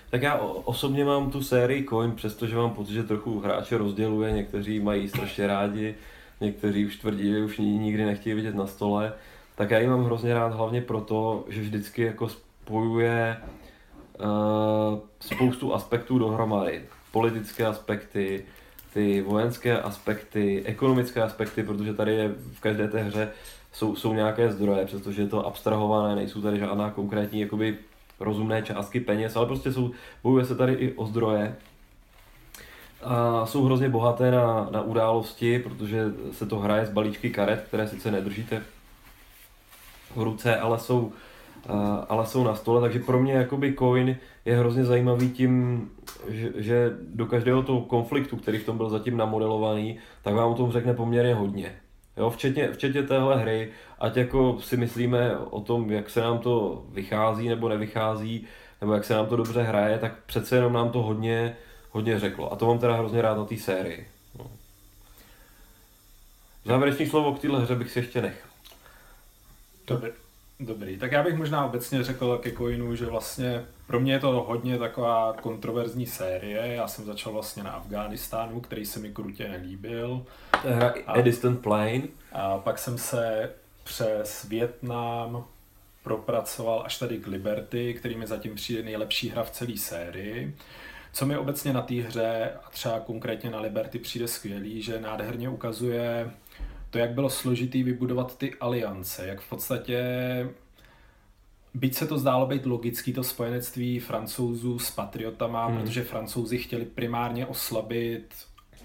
Tak 0.09 0.21
já 0.21 0.35
osobně 0.63 1.05
mám 1.05 1.31
tu 1.31 1.43
sérii 1.43 1.85
Coin, 1.85 2.11
přestože 2.11 2.55
mám 2.55 2.69
pocit, 2.69 2.93
že 2.93 3.03
trochu 3.03 3.39
hráče 3.39 3.77
rozděluje, 3.77 4.31
někteří 4.31 4.79
mají 4.79 5.07
strašně 5.07 5.47
rádi, 5.47 5.95
někteří 6.41 6.85
už 6.85 6.95
tvrdí, 6.95 7.29
že 7.29 7.43
už 7.43 7.57
nikdy 7.57 8.05
nechtějí 8.05 8.35
vidět 8.35 8.55
na 8.55 8.67
stole, 8.67 9.13
tak 9.55 9.71
já 9.71 9.79
ji 9.79 9.87
mám 9.87 10.05
hrozně 10.05 10.33
rád 10.33 10.53
hlavně 10.53 10.81
proto, 10.81 11.45
že 11.49 11.61
vždycky 11.61 12.01
jako 12.01 12.29
spojuje 12.29 13.37
uh, 14.19 14.99
spoustu 15.19 15.73
aspektů 15.73 16.19
dohromady. 16.19 16.81
Politické 17.11 17.65
aspekty, 17.65 18.45
ty 18.93 19.21
vojenské 19.21 19.81
aspekty, 19.81 20.63
ekonomické 20.65 21.21
aspekty, 21.21 21.63
protože 21.63 21.93
tady 21.93 22.15
je 22.15 22.29
v 22.53 22.59
každé 22.59 22.87
té 22.87 23.03
hře 23.03 23.29
jsou, 23.71 23.95
jsou 23.95 24.13
nějaké 24.13 24.51
zdroje, 24.51 24.85
přestože 24.85 25.21
je 25.21 25.27
to 25.27 25.47
abstrahované, 25.47 26.15
nejsou 26.15 26.41
tady 26.41 26.59
žádná 26.59 26.91
konkrétní 26.91 27.39
jakoby 27.39 27.77
rozumné 28.19 28.61
částky 28.61 28.99
peněz, 28.99 29.35
ale 29.35 29.45
prostě 29.45 29.73
jsou, 29.73 29.91
bojuje 30.23 30.45
se 30.45 30.55
tady 30.55 30.73
i 30.73 30.93
o 30.93 31.05
zdroje. 31.05 31.55
A 33.03 33.45
jsou 33.45 33.65
hrozně 33.65 33.89
bohaté 33.89 34.31
na, 34.31 34.67
na 34.71 34.81
události, 34.81 35.59
protože 35.59 36.05
se 36.31 36.45
to 36.45 36.59
hraje 36.59 36.85
z 36.85 36.89
balíčky 36.89 37.29
karet, 37.29 37.63
které 37.67 37.87
sice 37.87 38.11
nedržíte 38.11 38.61
v 40.15 40.21
ruce, 40.21 40.59
ale 40.59 40.79
jsou, 40.79 41.11
ale 42.09 42.25
jsou 42.25 42.43
na 42.43 42.55
stole, 42.55 42.81
takže 42.81 42.99
pro 42.99 43.19
mě 43.19 43.33
jakoby 43.33 43.75
coin 43.79 44.17
je 44.45 44.57
hrozně 44.57 44.85
zajímavý 44.85 45.29
tím, 45.29 45.89
že, 46.29 46.51
že 46.55 46.97
do 47.01 47.25
každého 47.25 47.63
toho 47.63 47.81
konfliktu, 47.81 48.37
který 48.37 48.57
v 48.57 48.65
tom 48.65 48.77
byl 48.77 48.89
zatím 48.89 49.17
namodelovaný, 49.17 49.99
tak 50.21 50.33
vám 50.33 50.51
o 50.51 50.55
tom 50.55 50.71
řekne 50.71 50.93
poměrně 50.93 51.33
hodně. 51.33 51.75
Jo, 52.17 52.29
včetně, 52.29 52.71
včetně 52.71 53.03
téhle 53.03 53.37
hry, 53.37 53.71
ať 53.99 54.17
jako 54.17 54.61
si 54.61 54.77
myslíme 54.77 55.37
o 55.37 55.61
tom, 55.61 55.91
jak 55.91 56.09
se 56.09 56.21
nám 56.21 56.39
to 56.39 56.85
vychází 56.89 57.49
nebo 57.49 57.69
nevychází, 57.69 58.47
nebo 58.81 58.93
jak 58.93 59.05
se 59.05 59.13
nám 59.13 59.25
to 59.25 59.35
dobře 59.35 59.63
hraje, 59.63 59.99
tak 59.99 60.13
přece 60.25 60.55
jenom 60.55 60.73
nám 60.73 60.89
to 60.89 61.01
hodně, 61.01 61.57
hodně 61.91 62.19
řeklo. 62.19 62.53
A 62.53 62.55
to 62.55 62.65
mám 62.65 62.79
teda 62.79 62.95
hrozně 62.95 63.21
rád 63.21 63.37
na 63.37 63.45
té 63.45 63.57
sérii. 63.57 64.07
No. 64.39 64.51
Závěrečný 66.65 67.07
slovo 67.07 67.33
k 67.33 67.39
téhle 67.39 67.61
hře 67.61 67.75
bych 67.75 67.91
si 67.91 67.99
ještě 67.99 68.21
nechal. 68.21 68.49
Dobrý. 69.87 70.26
Dobrý, 70.59 70.97
tak 70.97 71.11
já 71.11 71.23
bych 71.23 71.35
možná 71.35 71.65
obecně 71.65 72.03
řekl 72.03 72.37
ke 72.37 72.51
Coinu, 72.51 72.95
že 72.95 73.05
vlastně 73.05 73.65
pro 73.87 73.99
mě 73.99 74.13
je 74.13 74.19
to 74.19 74.31
hodně 74.31 74.77
taková 74.77 75.33
kontroverzní 75.41 76.05
série. 76.05 76.67
Já 76.67 76.87
jsem 76.87 77.05
začal 77.05 77.33
vlastně 77.33 77.63
na 77.63 77.71
Afghánistánu, 77.71 78.61
který 78.61 78.85
se 78.85 78.99
mi 78.99 79.13
krutě 79.13 79.47
nelíbil. 79.47 80.25
To 80.61 80.67
je 80.67 80.73
hra 80.73 80.93
a, 81.07 81.21
Distant 81.21 81.61
Plane. 81.61 82.01
A 82.31 82.57
pak 82.57 82.79
jsem 82.79 82.97
se 82.97 83.51
přes 83.83 84.43
Větnam 84.43 85.45
propracoval 86.03 86.83
až 86.85 86.97
tady 86.97 87.17
k 87.17 87.27
Liberty, 87.27 87.93
který 87.93 88.17
mi 88.17 88.27
zatím 88.27 88.55
přijde 88.55 88.83
nejlepší 88.83 89.29
hra 89.29 89.43
v 89.43 89.51
celé 89.51 89.77
sérii. 89.77 90.55
Co 91.13 91.25
mi 91.25 91.37
obecně 91.37 91.73
na 91.73 91.81
té 91.81 91.95
hře 91.95 92.51
a 92.63 92.69
třeba 92.69 92.99
konkrétně 92.99 93.49
na 93.49 93.59
Liberty 93.59 93.99
přijde 93.99 94.27
skvělý, 94.27 94.81
že 94.81 94.99
nádherně 94.99 95.49
ukazuje 95.49 96.31
to, 96.97 97.01
jak 97.01 97.11
bylo 97.11 97.29
složitý 97.29 97.83
vybudovat 97.83 98.37
ty 98.37 98.53
aliance, 98.53 99.27
jak 99.27 99.41
v 99.41 99.49
podstatě 99.49 99.99
Byť 101.73 101.95
se 101.95 102.07
to 102.07 102.17
zdálo 102.17 102.45
být 102.45 102.65
logický, 102.65 103.13
to 103.13 103.23
spojenectví 103.23 103.99
francouzů 103.99 104.79
s 104.79 104.91
patriotama, 104.91 105.67
hmm. 105.67 105.77
protože 105.77 106.03
francouzi 106.03 106.57
chtěli 106.57 106.85
primárně 106.85 107.45
oslabit 107.45 108.33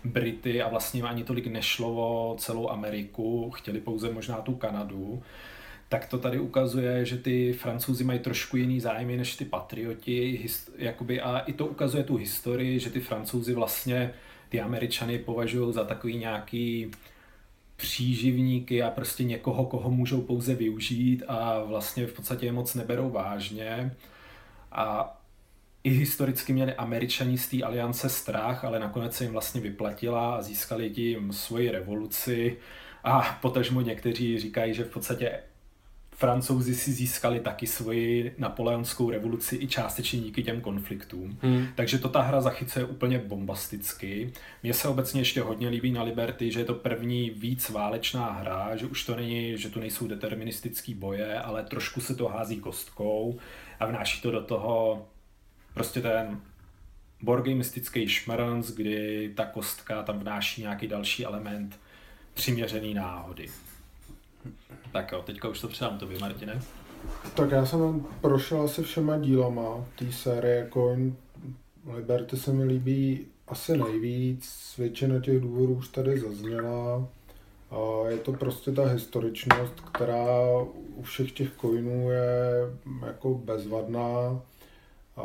Brity 0.04 0.62
a 0.62 0.68
vlastně 0.68 0.98
jim 0.98 1.06
ani 1.06 1.24
tolik 1.24 1.46
nešlo 1.46 1.88
o 1.96 2.36
celou 2.36 2.68
Ameriku, 2.68 3.50
chtěli 3.50 3.80
pouze 3.80 4.12
možná 4.12 4.36
tu 4.36 4.54
Kanadu, 4.54 5.22
tak 5.88 6.06
to 6.06 6.18
tady 6.18 6.40
ukazuje, 6.40 7.04
že 7.04 7.16
ty 7.16 7.52
francouzi 7.52 8.04
mají 8.04 8.18
trošku 8.18 8.56
jiný 8.56 8.80
zájmy 8.80 9.16
než 9.16 9.36
ty 9.36 9.44
patrioti, 9.44 10.46
jakoby, 10.78 11.20
a 11.20 11.38
i 11.38 11.52
to 11.52 11.66
ukazuje 11.66 12.04
tu 12.04 12.16
historii, 12.16 12.78
že 12.78 12.90
ty 12.90 13.00
francouzi 13.00 13.54
vlastně 13.54 14.14
ty 14.48 14.60
američany 14.60 15.18
považují 15.18 15.72
za 15.72 15.84
takový 15.84 16.16
nějaký 16.16 16.90
příživníky 17.76 18.82
a 18.82 18.90
prostě 18.90 19.24
někoho, 19.24 19.66
koho 19.66 19.90
můžou 19.90 20.20
pouze 20.20 20.54
využít 20.54 21.22
a 21.28 21.62
vlastně 21.64 22.06
v 22.06 22.12
podstatě 22.12 22.46
je 22.46 22.52
moc 22.52 22.74
neberou 22.74 23.10
vážně. 23.10 23.96
A 24.72 25.16
i 25.84 25.90
historicky 25.90 26.52
měli 26.52 26.74
američani 26.74 27.38
z 27.38 27.48
té 27.48 27.62
aliance 27.62 28.08
strach, 28.08 28.64
ale 28.64 28.78
nakonec 28.78 29.16
se 29.16 29.24
jim 29.24 29.32
vlastně 29.32 29.60
vyplatila 29.60 30.34
a 30.34 30.42
získali 30.42 30.90
tím 30.90 31.32
svoji 31.32 31.70
revoluci. 31.70 32.56
A 33.04 33.38
potažmo 33.42 33.80
někteří 33.80 34.38
říkají, 34.38 34.74
že 34.74 34.84
v 34.84 34.90
podstatě 34.90 35.40
Francouzi 36.14 36.74
si 36.74 36.92
získali 36.92 37.40
taky 37.40 37.66
svoji 37.66 38.34
napoleonskou 38.38 39.10
revoluci 39.10 39.56
i 39.56 39.66
částečně 39.66 40.20
díky 40.20 40.42
těm 40.42 40.60
konfliktům. 40.60 41.38
Hmm. 41.42 41.66
Takže 41.74 41.98
to 41.98 42.08
ta 42.08 42.22
hra 42.22 42.40
zachycuje 42.40 42.84
úplně 42.84 43.18
bombasticky. 43.18 44.32
Mně 44.62 44.74
se 44.74 44.88
obecně 44.88 45.20
ještě 45.20 45.40
hodně 45.40 45.68
líbí 45.68 45.92
na 45.92 46.02
Liberty, 46.02 46.52
že 46.52 46.60
je 46.60 46.64
to 46.64 46.74
první 46.74 47.30
víc 47.30 47.68
válečná 47.68 48.32
hra, 48.32 48.76
že 48.76 48.86
už 48.86 49.04
to 49.04 49.16
není, 49.16 49.58
že 49.58 49.68
tu 49.68 49.80
nejsou 49.80 50.06
deterministické 50.06 50.94
boje, 50.94 51.38
ale 51.38 51.62
trošku 51.62 52.00
se 52.00 52.14
to 52.14 52.28
hází 52.28 52.60
kostkou 52.60 53.38
a 53.80 53.86
vnáší 53.86 54.22
to 54.22 54.30
do 54.30 54.42
toho 54.42 55.06
prostě 55.74 56.00
ten 56.00 56.40
borgamistický 57.22 58.08
šmrnc, 58.08 58.70
kdy 58.70 59.32
ta 59.36 59.44
kostka 59.44 60.02
tam 60.02 60.18
vnáší 60.18 60.60
nějaký 60.60 60.88
další 60.88 61.24
element 61.24 61.80
přiměřený 62.34 62.94
náhody. 62.94 63.48
Tak 64.92 65.12
jo, 65.12 65.22
teďka 65.22 65.48
už 65.48 65.60
to 65.60 65.68
předám 65.68 65.98
tobě, 65.98 66.18
Martine. 66.18 66.62
Tak 67.34 67.50
já 67.50 67.66
jsem 67.66 68.06
prošel 68.20 68.62
asi 68.62 68.82
všema 68.82 69.18
dílama 69.18 69.84
té 69.98 70.12
série 70.12 70.68
Coin. 70.72 71.16
Liberty 71.94 72.36
se 72.36 72.52
mi 72.52 72.64
líbí 72.64 73.26
asi 73.48 73.76
nejvíc, 73.76 74.74
většina 74.78 75.20
těch 75.20 75.40
důvodů 75.40 75.74
už 75.74 75.88
tady 75.88 76.20
zazněla. 76.20 77.08
Je 78.08 78.16
to 78.16 78.32
prostě 78.32 78.72
ta 78.72 78.86
historičnost, 78.86 79.80
která 79.92 80.58
u 80.94 81.02
všech 81.02 81.32
těch 81.32 81.50
coinů 81.60 82.10
je 82.10 82.30
jako 83.06 83.34
bezvadná. 83.34 84.42
A 85.16 85.22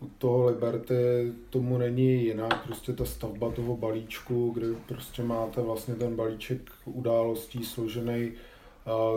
u 0.00 0.10
toho 0.18 0.46
Liberty 0.46 1.32
tomu 1.50 1.78
není 1.78 2.24
jinak, 2.24 2.64
prostě 2.66 2.92
ta 2.92 3.04
stavba 3.04 3.50
toho 3.50 3.76
balíčku, 3.76 4.50
kde 4.50 4.66
prostě 4.88 5.22
máte 5.22 5.60
vlastně 5.60 5.94
ten 5.94 6.16
balíček 6.16 6.60
událostí 6.84 7.64
složený 7.64 8.32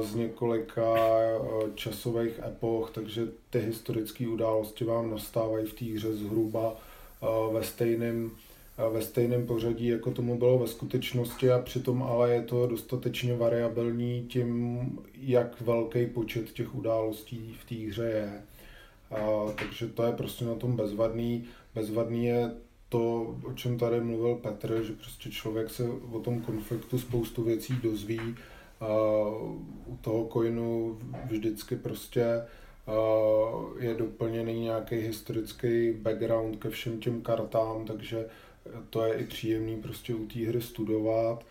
z 0.02 0.16
několika 0.16 0.96
časových 1.76 2.40
epoch, 2.48 2.92
takže 2.92 3.28
ty 3.50 3.60
historické 3.60 4.28
události 4.28 4.86
vám 4.86 5.12
nastávají 5.12 5.66
v 5.66 5.74
té 5.74 5.86
hře 5.86 6.14
zhruba 6.14 6.76
ve 7.52 7.64
stejném 7.64 8.32
ve 8.92 9.02
stejném 9.02 9.48
pořadí, 9.48 9.88
jako 9.88 10.12
tomu 10.12 10.38
bylo 10.38 10.60
ve 10.60 10.68
skutečnosti 10.68 11.52
a 11.52 11.60
přitom 11.60 12.04
ale 12.04 12.34
je 12.34 12.42
to 12.42 12.68
dostatečně 12.68 13.36
variabilní 13.36 14.26
tím, 14.30 14.80
jak 15.22 15.62
velký 15.62 16.06
počet 16.06 16.52
těch 16.52 16.76
událostí 16.76 17.58
v 17.62 17.70
té 17.70 17.76
hře 17.76 18.04
je. 18.04 18.42
A, 19.12 19.52
takže 19.60 19.88
to 19.88 20.04
je 20.04 20.12
prostě 20.12 20.46
na 20.46 20.56
tom 20.56 20.76
bezvadný. 20.76 21.44
Bezvadný 21.76 22.26
je 22.26 22.52
to, 22.90 23.36
o 23.44 23.54
čem 23.54 23.78
tady 23.78 24.02
mluvil 24.02 24.36
Petr, 24.36 24.84
že 24.84 24.94
prostě 24.94 25.30
člověk 25.30 25.70
se 25.70 25.90
o 26.12 26.20
tom 26.20 26.42
konfliktu 26.42 27.00
spoustu 27.00 27.44
věcí 27.44 27.74
dozví, 27.84 28.36
u 29.88 29.98
toho 30.01 30.29
coinu 30.34 31.00
vždycky 31.25 31.75
prostě 31.75 32.25
je 33.79 33.94
doplněný 33.94 34.60
nějaký 34.60 34.96
historický 34.96 35.91
background 35.91 36.60
ke 36.60 36.70
všem 36.70 37.00
těm 37.00 37.22
kartám, 37.22 37.86
takže 37.86 38.25
to 38.89 39.03
je 39.03 39.13
i 39.13 39.25
příjemný 39.25 39.82
prostě 39.82 40.15
u 40.15 40.25
té 40.25 40.39
hry 40.39 40.62
studovat. 40.62 41.46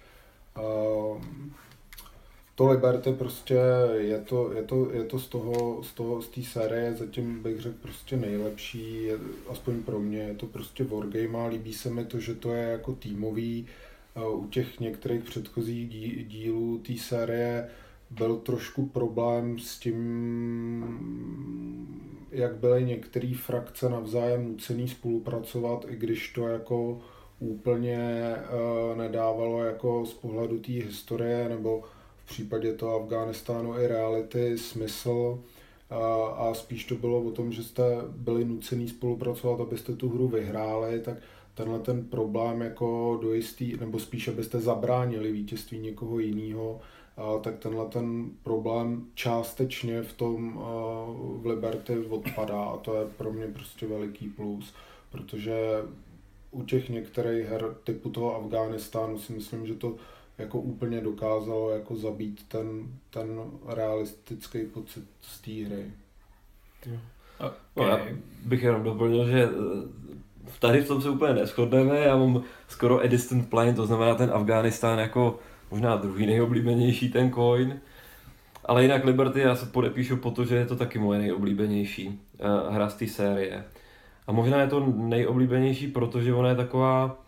To 2.55 2.67
Liberty 2.71 3.13
prostě 3.13 3.59
je 3.97 4.19
to, 4.19 4.53
je 4.53 4.63
to, 4.63 4.91
je 4.93 5.05
to 5.05 5.19
z 5.19 5.29
toho, 5.29 5.83
z 5.83 5.93
toho, 5.93 6.23
z 6.23 6.29
té 6.29 6.43
série 6.43 6.95
zatím 6.95 7.43
bych 7.43 7.61
řekl 7.61 7.77
prostě 7.83 8.17
nejlepší, 8.17 9.05
je, 9.05 9.19
aspoň 9.49 9.83
pro 9.83 10.01
mě, 10.01 10.19
je 10.19 10.35
to 10.35 10.47
prostě 10.47 10.85
wargame 10.85 11.39
a 11.39 11.47
líbí 11.47 11.73
se 11.73 11.91
mi 11.91 12.05
to, 12.05 12.21
že 12.21 12.35
to 12.35 12.53
je 12.53 12.63
jako 12.63 12.93
týmový, 12.93 13.67
u 14.23 14.47
těch 14.47 14.81
některých 14.81 15.25
předchozích 15.25 15.89
dílů 16.29 16.79
té 16.79 16.95
série 16.99 17.69
byl 18.11 18.37
trošku 18.37 18.87
problém 18.87 19.59
s 19.59 19.79
tím, 19.79 19.99
jak 22.31 22.57
byly 22.57 22.85
některé 22.85 23.33
frakce 23.35 23.89
navzájem 23.89 24.49
nucený 24.49 24.89
spolupracovat, 24.89 25.85
i 25.89 25.97
když 25.97 26.33
to 26.33 26.49
jako 26.49 27.01
úplně 27.39 28.35
uh, 28.37 28.99
nedávalo 28.99 29.65
jako 29.65 30.07
z 30.07 30.15
pohledu 30.15 30.59
té 30.59 30.73
historie 30.73 31.49
nebo 31.49 31.83
v 32.25 32.27
případě 32.27 32.73
toho 32.73 33.03
Afghánistánu 33.03 33.79
i 33.79 33.87
reality 33.87 34.59
smysl. 34.59 35.41
A, 35.91 36.27
a 36.27 36.55
spíš 36.55 36.85
to 36.85 36.95
bylo 36.95 37.23
o 37.23 37.31
tom, 37.31 37.53
že 37.53 37.65
jste 37.65 37.83
byli 38.09 38.45
nucený 38.45 38.89
spolupracovat, 38.89 39.61
abyste 39.61 39.97
tu 39.97 40.09
hru 40.09 40.29
vyhráli, 40.29 41.01
tak 41.01 41.17
tenhle 41.55 41.79
ten 41.79 42.05
problém 42.05 42.61
jako 42.63 43.19
do 43.23 43.35
jistý, 43.35 43.77
nebo 43.77 43.99
spíš 43.99 44.29
abyste 44.29 44.61
zabránili 44.61 45.33
vítězství 45.33 45.79
někoho 45.79 46.19
jiného, 46.19 46.81
tak 47.41 47.59
tenhle 47.59 47.87
ten 47.87 48.31
problém 48.43 49.07
částečně 49.15 50.03
v 50.03 50.13
tom 50.13 50.55
v 51.43 51.47
Liberty 51.47 51.99
odpadá 51.99 52.65
a 52.65 52.77
to 52.77 52.97
je 52.97 53.07
pro 53.07 53.33
mě 53.33 53.47
prostě 53.47 53.87
veliký 53.87 54.29
plus, 54.29 54.75
protože 55.11 55.83
u 56.51 56.65
těch 56.65 56.89
některých 56.89 57.47
her 57.47 57.75
typu 57.85 58.11
toho 58.11 58.37
Afghánistánu 58.37 59.19
si 59.19 59.33
myslím, 59.33 59.67
že 59.67 59.75
to 59.75 59.95
jako 60.39 60.61
úplně 60.61 61.01
dokázalo 61.01 61.71
jako 61.71 61.97
zabít 61.97 62.49
ten, 62.49 62.87
ten 63.11 63.41
realistický 63.67 64.65
pocit 64.65 65.05
z 65.21 65.41
té 65.41 65.51
hry. 65.51 65.93
Okay. 66.83 66.99
No, 67.77 67.87
já 67.87 68.07
bych 68.45 68.63
jenom 68.63 68.83
doplnil, 68.83 69.27
že 69.27 69.43
eh, 69.43 69.49
tady 70.59 70.81
v 70.81 70.89
tom 70.89 71.03
se 71.03 71.11
úplně 71.11 71.35
neschodneme, 71.35 71.99
já 71.99 72.17
mám 72.17 72.43
skoro 72.69 73.01
a 73.01 73.07
distant 73.07 73.51
plane, 73.51 73.75
to 73.75 73.87
znamená 73.87 74.15
ten 74.15 74.31
Afghánistán 74.35 74.99
jako 74.99 75.39
možná 75.71 75.97
druhý 75.97 76.27
nejoblíbenější 76.27 77.09
ten 77.09 77.33
coin, 77.33 77.81
ale 78.65 78.83
jinak 78.83 79.05
Liberty 79.05 79.41
já 79.41 79.57
se 79.57 79.67
podepíšu 79.67 80.17
po 80.17 80.31
to, 80.31 80.45
že 80.45 80.57
je 80.57 80.67
to 80.67 80.77
taky 80.77 80.99
moje 80.99 81.19
nejoblíbenější 81.19 82.09
uh, 82.09 82.75
hra 82.75 82.89
z 82.89 82.95
té 82.95 83.07
série. 83.07 83.65
A 84.27 84.33
možná 84.33 84.61
je 84.61 84.67
to 84.67 84.93
nejoblíbenější, 84.97 85.89
protože 85.89 86.35
ona 86.35 86.49
je 86.49 86.55
taková, 86.55 87.23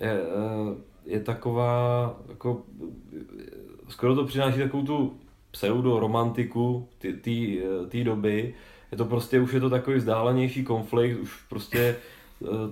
je, 0.00 0.22
uh, 0.22 0.74
je 1.04 1.20
taková, 1.20 2.14
jako, 2.28 2.62
skoro 3.88 4.14
to 4.14 4.24
přináší 4.24 4.58
takovou 4.58 4.82
tu 4.82 5.16
pseudo 5.50 6.00
romantiku 6.00 6.88
té 7.88 8.04
doby. 8.04 8.54
Je 8.92 8.98
to 8.98 9.04
prostě, 9.04 9.40
už 9.40 9.52
je 9.52 9.60
to 9.60 9.70
takový 9.70 9.96
vzdálenější 9.96 10.64
konflikt, 10.64 11.18
už 11.20 11.42
prostě 11.48 11.78
eh, 11.78 12.15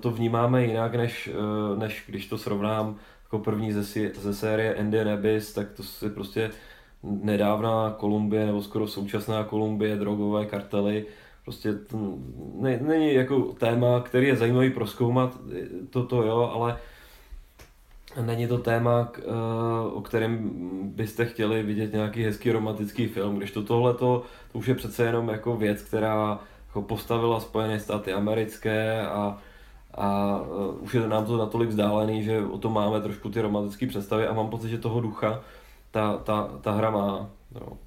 to 0.00 0.10
vnímáme 0.10 0.64
jinak, 0.64 0.94
než, 0.94 1.30
eh, 1.32 1.78
než 1.78 2.04
když 2.06 2.26
to 2.26 2.38
srovnám 2.38 2.96
jako 3.24 3.38
první 3.38 3.72
ze, 3.72 4.10
ze 4.14 4.34
série 4.34 4.72
Indian 4.72 5.08
Abyss, 5.08 5.52
tak 5.52 5.68
to 5.70 5.82
je 6.06 6.10
prostě 6.10 6.50
nedávná 7.02 7.94
Kolumbie, 7.98 8.46
nebo 8.46 8.62
skoro 8.62 8.86
současná 8.86 9.44
Kolumbie, 9.44 9.96
drogové 9.96 10.46
kartely, 10.46 11.06
prostě 11.44 11.74
to 11.74 12.18
ne, 12.54 12.80
není 12.82 13.14
jako 13.14 13.40
téma, 13.42 14.00
který 14.00 14.28
je 14.28 14.36
zajímavý 14.36 14.70
proskoumat, 14.70 15.38
toto 15.90 16.22
jo, 16.22 16.50
ale 16.54 16.76
Není 18.22 18.46
to 18.46 18.58
téma, 18.58 19.04
k, 19.04 19.20
o 19.92 20.00
kterém 20.00 20.50
byste 20.84 21.24
chtěli 21.24 21.62
vidět 21.62 21.92
nějaký 21.92 22.24
hezký 22.24 22.50
romantický 22.50 23.06
film, 23.06 23.36
když 23.36 23.50
to 23.50 23.62
tohle 23.62 23.94
to 23.94 24.22
už 24.52 24.66
je 24.66 24.74
přece 24.74 25.04
jenom 25.04 25.28
jako 25.28 25.56
věc, 25.56 25.82
která 25.82 26.38
jako 26.66 26.82
postavila 26.82 27.40
Spojené 27.40 27.80
státy 27.80 28.12
americké 28.12 29.06
a, 29.06 29.38
a 29.94 30.40
uh, 30.40 30.82
už 30.82 30.94
je 30.94 31.08
nám 31.08 31.26
to 31.26 31.36
natolik 31.36 31.68
vzdálený, 31.68 32.22
že 32.22 32.40
o 32.40 32.58
tom 32.58 32.74
máme 32.74 33.00
trošku 33.00 33.30
ty 33.30 33.40
romantické 33.40 33.86
představy 33.86 34.26
a 34.26 34.32
mám 34.32 34.50
pocit, 34.50 34.68
že 34.68 34.78
toho 34.78 35.00
ducha 35.00 35.40
ta, 35.90 36.16
ta, 36.16 36.50
ta 36.60 36.72
hra 36.72 36.90
má. 36.90 37.30
No. 37.54 37.78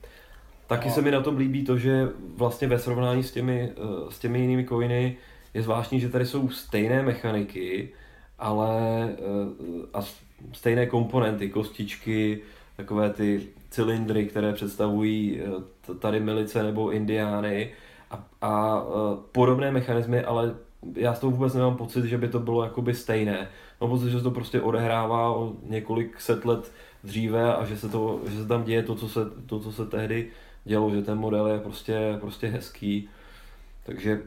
Taky 0.68 0.90
a... 0.90 0.92
se 0.92 1.02
mi 1.02 1.12
na 1.12 1.22
tom 1.22 1.38
líbí 1.38 1.64
to, 1.64 1.78
že 1.78 2.10
vlastně 2.36 2.68
ve 2.68 2.80
srovnání 2.80 3.24
s 3.24 3.32
těmi, 3.32 3.72
uh, 3.78 4.10
s 4.10 4.20
těmi 4.20 4.40
jinými 4.40 4.66
coiny 4.68 5.18
je 5.54 5.64
zvláštní, 5.64 6.00
že 6.00 6.10
tady 6.10 6.26
jsou 6.26 6.50
stejné 6.50 7.04
mechaniky, 7.04 7.90
ale 8.40 9.10
eh, 9.10 9.88
a 9.94 10.02
stejné 10.54 10.86
komponenty, 10.86 11.50
kostičky, 11.50 12.42
takové 12.76 13.10
ty 13.10 13.48
cylindry, 13.70 14.26
které 14.26 14.54
představují 14.54 15.42
eh, 15.42 15.94
tady 15.94 16.20
milice 16.20 16.64
nebo 16.64 16.92
indiány 16.92 17.72
a, 18.12 18.28
a 18.42 18.84
eh, 18.84 19.18
podobné 19.32 19.72
mechanismy, 19.72 20.24
ale 20.24 20.56
já 20.96 21.14
s 21.14 21.20
tou 21.20 21.32
vůbec 21.32 21.54
nemám 21.54 21.78
pocit, 21.78 22.06
že 22.06 22.18
by 22.18 22.28
to 22.28 22.40
bylo 22.40 22.64
jakoby 22.64 22.94
stejné. 22.94 23.48
Mám 23.82 23.90
pocit, 23.90 24.10
že 24.10 24.18
se 24.18 24.24
to 24.24 24.32
prostě 24.32 24.62
odehrává 24.62 25.36
o 25.36 25.54
několik 25.64 26.22
set 26.22 26.46
let 26.46 26.72
dříve 27.04 27.56
a 27.56 27.66
že 27.66 27.78
se, 27.78 27.90
to, 27.90 28.22
že 28.28 28.42
se 28.42 28.48
tam 28.48 28.64
děje 28.64 28.84
to, 28.84 28.96
co 28.96 29.10
se, 29.10 29.20
to, 29.46 29.60
co 29.60 29.72
se 29.72 29.86
tehdy 29.86 30.28
dělo, 30.66 30.92
že 30.96 31.02
ten 31.02 31.18
model 31.18 31.48
je 31.48 31.60
prostě, 31.60 32.18
prostě 32.20 32.48
hezký. 32.48 33.10
Takže 33.86 34.22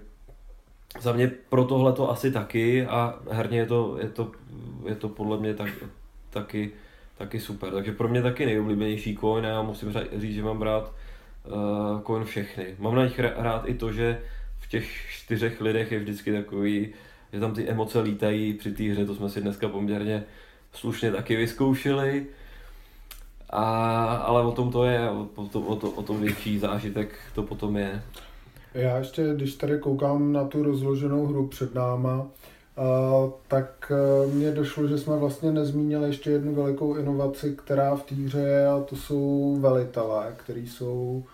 za 1.00 1.12
mě 1.12 1.30
pro 1.48 1.64
tohle 1.64 1.92
to 1.92 2.10
asi 2.10 2.32
taky 2.32 2.86
a 2.86 3.18
herně 3.30 3.58
je 3.58 3.66
to, 3.66 3.96
je 4.00 4.08
to, 4.08 4.32
je 4.86 4.94
to 4.94 5.08
podle 5.08 5.38
mě 5.38 5.54
tak, 5.54 5.70
taky, 6.30 6.70
taky 7.18 7.40
super. 7.40 7.72
Takže 7.72 7.92
pro 7.92 8.08
mě 8.08 8.22
taky 8.22 8.46
nejoblíbenější 8.46 9.16
coin 9.16 9.46
a 9.46 9.48
já 9.48 9.62
musím 9.62 9.92
říct, 10.16 10.34
že 10.34 10.42
mám 10.42 10.62
rád 10.62 10.92
uh, 11.44 12.02
coin 12.02 12.24
všechny. 12.24 12.74
Mám 12.78 12.94
na 12.94 13.04
nich 13.04 13.18
rád 13.18 13.68
i 13.68 13.74
to, 13.74 13.92
že 13.92 14.22
těch 14.70 14.87
čtyřech 15.11 15.61
lidech 15.61 15.92
je 15.92 15.98
vždycky 15.98 16.33
takový, 16.33 16.88
že 17.33 17.40
tam 17.40 17.54
ty 17.54 17.68
emoce 17.68 18.00
lítají 18.00 18.54
při 18.54 18.72
té 18.72 18.83
hře, 18.83 19.06
to 19.06 19.14
jsme 19.14 19.28
si 19.28 19.40
dneska 19.40 19.68
poměrně 19.68 20.24
slušně 20.72 21.12
taky 21.12 21.37
vyzkoušeli. 21.37 22.26
A, 23.50 24.04
ale 24.16 24.42
o 24.42 24.52
tom 24.52 24.72
to 24.72 24.85
je, 24.85 25.11
o, 25.11 25.46
to, 25.52 25.61
o, 25.61 25.76
to, 25.76 25.90
o 25.90 26.02
tom 26.02 26.20
větší 26.20 26.59
zážitek 26.59 27.18
to 27.35 27.42
potom 27.42 27.76
je. 27.76 28.02
Já 28.74 28.98
ještě, 28.98 29.35
když 29.35 29.54
tady 29.54 29.78
koukám 29.78 30.33
na 30.33 30.44
tu 30.44 30.62
rozloženou 30.62 31.26
hru 31.26 31.46
před 31.46 31.74
náma, 31.74 32.26
tak 33.48 33.92
e, 33.94 34.26
mně 34.35 34.50
došlo, 34.50 34.88
že 34.88 34.98
jsme 34.98 35.16
vlastně 35.16 35.52
nezmínili 35.52 36.09
ještě 36.09 36.30
jednu 36.30 36.54
velikou 36.54 36.94
inovaci, 36.94 37.56
která 37.64 37.96
v 37.96 38.02
té 38.02 38.14
hře 38.14 38.40
je, 38.40 38.68
a 38.68 38.80
to 38.80 38.96
jsou 38.96 39.56
velitelé, 39.61 40.35
který 40.37 40.68
jsou, 40.68 41.24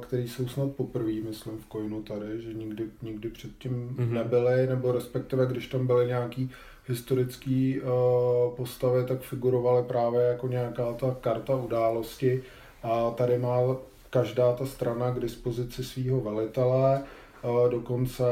který 0.00 0.28
jsou 0.28 0.48
snad 0.48 0.72
poprvé, 0.72 1.12
myslím, 1.12 1.58
v 1.58 1.72
Coinu 1.72 2.02
tady, 2.02 2.42
že 2.42 2.54
nikdy, 2.54 2.84
nikdy 3.02 3.28
předtím 3.28 3.96
mm-hmm. 3.98 4.12
nebyly, 4.12 4.66
nebo 4.66 4.92
respektive, 4.92 5.46
když 5.46 5.66
tam 5.66 5.86
byly 5.86 6.06
nějaký 6.06 6.50
historický 6.86 7.80
uh, 7.80 8.54
postavy, 8.56 9.04
tak 9.04 9.20
figurovaly 9.20 9.82
právě 9.82 10.20
jako 10.20 10.48
nějaká 10.48 10.92
ta 10.92 11.16
karta 11.20 11.56
události. 11.56 12.42
A 12.82 13.10
tady 13.10 13.38
má 13.38 13.58
každá 14.10 14.52
ta 14.52 14.66
strana 14.66 15.10
k 15.10 15.20
dispozici 15.20 15.84
svého 15.84 16.20
velitele, 16.20 17.02
dokonce 17.70 18.24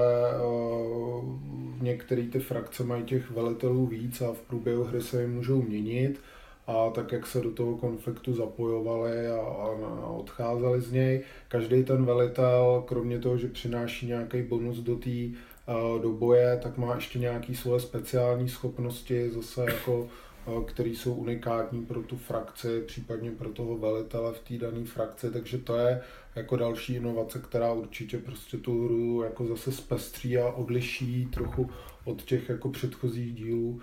některé 1.80 2.22
ty 2.22 2.38
frakce 2.38 2.84
mají 2.84 3.04
těch 3.04 3.30
velitelů 3.30 3.86
víc 3.86 4.20
a 4.20 4.32
v 4.32 4.38
průběhu 4.38 4.84
hry 4.84 5.02
se 5.02 5.20
jim 5.22 5.34
můžou 5.34 5.62
měnit 5.62 6.20
a 6.66 6.90
tak, 6.90 7.12
jak 7.12 7.26
se 7.26 7.40
do 7.40 7.50
toho 7.50 7.76
konfliktu 7.76 8.34
zapojovali 8.34 9.26
a, 9.26 9.40
a 10.02 10.06
odcházeli 10.06 10.80
z 10.80 10.92
něj. 10.92 11.22
Každý 11.48 11.84
ten 11.84 12.04
velitel, 12.04 12.84
kromě 12.86 13.18
toho, 13.18 13.38
že 13.38 13.48
přináší 13.48 14.06
nějaký 14.06 14.42
bonus 14.42 14.78
do 14.78 14.96
té 14.96 15.10
do 16.02 16.12
boje, 16.12 16.60
tak 16.62 16.78
má 16.78 16.94
ještě 16.94 17.18
nějaké 17.18 17.54
svoje 17.54 17.80
speciální 17.80 18.48
schopnosti, 18.48 19.30
zase 19.30 19.64
jako 19.64 20.08
které 20.66 20.90
jsou 20.90 21.14
unikátní 21.14 21.86
pro 21.86 22.02
tu 22.02 22.16
frakci, 22.16 22.80
případně 22.80 23.30
pro 23.30 23.48
toho 23.48 23.78
velitele 23.78 24.32
v 24.32 24.38
té 24.38 24.58
dané 24.58 24.84
frakci, 24.84 25.30
takže 25.30 25.58
to 25.58 25.76
je 25.76 26.00
jako 26.36 26.56
další 26.56 26.94
inovace, 26.94 27.38
která 27.38 27.72
určitě 27.72 28.18
prostě 28.18 28.56
tu 28.56 28.84
hru 28.84 29.22
jako 29.22 29.46
zase 29.46 29.72
zpestří 29.72 30.38
a 30.38 30.50
odliší 30.50 31.26
trochu 31.26 31.70
od 32.04 32.22
těch 32.22 32.48
jako 32.48 32.68
předchozích 32.68 33.34
dílů, 33.34 33.80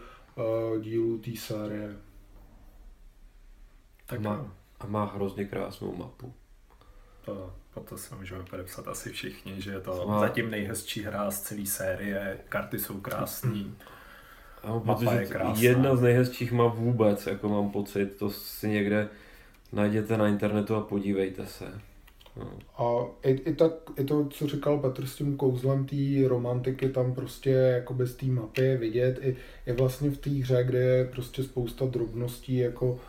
dílů 0.81 1.17
té 1.17 1.31
série. 1.37 1.95
Tak 4.09 4.19
má, 4.19 4.51
a 4.79 4.87
má 4.87 5.05
hrozně 5.05 5.45
krásnou 5.45 5.95
mapu. 5.95 6.33
To, 7.25 7.53
po 7.73 7.79
to 7.79 7.97
se 7.97 8.15
můžeme 8.15 8.43
podepsat 8.43 8.87
asi 8.87 9.11
všichni, 9.11 9.61
že 9.61 9.71
je 9.71 9.79
to 9.79 10.07
má... 10.07 10.19
zatím 10.19 10.51
nejhezčí 10.51 11.03
hra 11.03 11.31
z 11.31 11.41
celé 11.41 11.65
série, 11.65 12.37
karty 12.49 12.79
jsou 12.79 12.99
krásné. 12.99 13.63
Ano, 14.63 14.81
Mapa 14.85 15.13
je 15.13 15.25
krásná. 15.25 15.63
Jedna 15.63 15.95
z 15.95 16.01
nejhezčích 16.01 16.51
map 16.51 16.75
vůbec, 16.75 17.27
jako 17.27 17.49
mám 17.49 17.71
pocit, 17.71 18.15
to 18.15 18.29
si 18.29 18.69
někde 18.69 19.09
najděte 19.71 20.17
na 20.17 20.27
internetu 20.27 20.75
a 20.75 20.81
podívejte 20.81 21.45
se. 21.45 21.81
No. 22.35 22.59
A 22.77 23.07
i, 23.27 23.31
i, 23.31 23.55
tak, 23.55 23.71
i 23.97 24.03
to, 24.03 24.25
co 24.25 24.47
říkal 24.47 24.79
Petr 24.79 25.05
s 25.05 25.15
tím 25.15 25.37
kouzlem 25.37 25.85
té 25.85 26.27
romantiky, 26.27 26.89
tam 26.89 27.13
prostě 27.15 27.49
jako 27.49 27.93
bez 27.93 28.15
té 28.15 28.25
mapy 28.25 28.61
je 28.61 28.77
vidět, 28.77 29.19
i, 29.21 29.35
i 29.65 29.73
vlastně 29.73 30.09
v 30.09 30.17
té 30.17 30.29
hře, 30.29 30.63
kde 30.63 30.79
je 30.79 31.05
prostě 31.05 31.43
spousta 31.43 31.85
drobností, 31.85 32.57
jako 32.57 32.99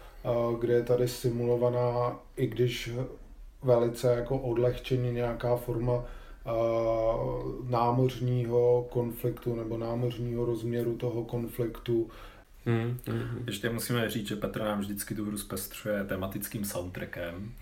kde 0.61 0.75
je 0.75 0.83
tady 0.83 1.09
simulovaná, 1.09 2.19
i 2.37 2.47
když 2.47 2.91
velice 3.63 4.15
jako 4.15 4.39
odlehčeně 4.39 5.13
nějaká 5.13 5.57
forma 5.57 6.05
námořního 7.69 8.87
konfliktu 8.91 9.57
nebo 9.57 9.79
námořního 9.79 10.45
rozměru 10.45 10.97
toho 10.97 11.25
konfliktu. 11.25 12.11
Hmm, 12.65 12.99
hmm. 13.07 13.45
Ještě 13.47 13.71
musíme 13.71 14.11
říct, 14.11 14.29
že 14.29 14.37
Petr 14.37 14.61
nám 14.61 14.81
vždycky 14.81 15.15
tu 15.15 15.25
hru 15.25 15.39
zpestřuje 15.39 16.05
tematickým 16.05 16.65
soundtrackem, 16.65 17.53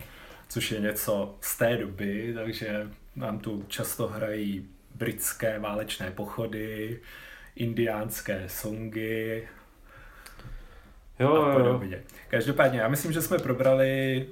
což 0.49 0.71
je 0.73 0.81
něco 0.81 1.35
z 1.41 1.59
té 1.59 1.77
doby, 1.77 2.33
takže 2.35 2.91
nám 3.17 3.39
tu 3.39 3.65
často 3.69 4.09
hrají 4.09 4.69
britské 4.95 5.59
válečné 5.59 6.11
pochody, 6.11 7.01
indiánské 7.57 8.45
songy. 8.47 9.49
Jo, 11.21 11.33
a 11.33 11.37
jo, 11.37 11.49
jo. 11.49 11.57
podobně. 11.57 12.03
Každopádně, 12.29 12.81
já 12.81 12.89
myslím, 12.89 13.13
že 13.13 13.23
jsme 13.23 13.39
probrali 13.39 14.27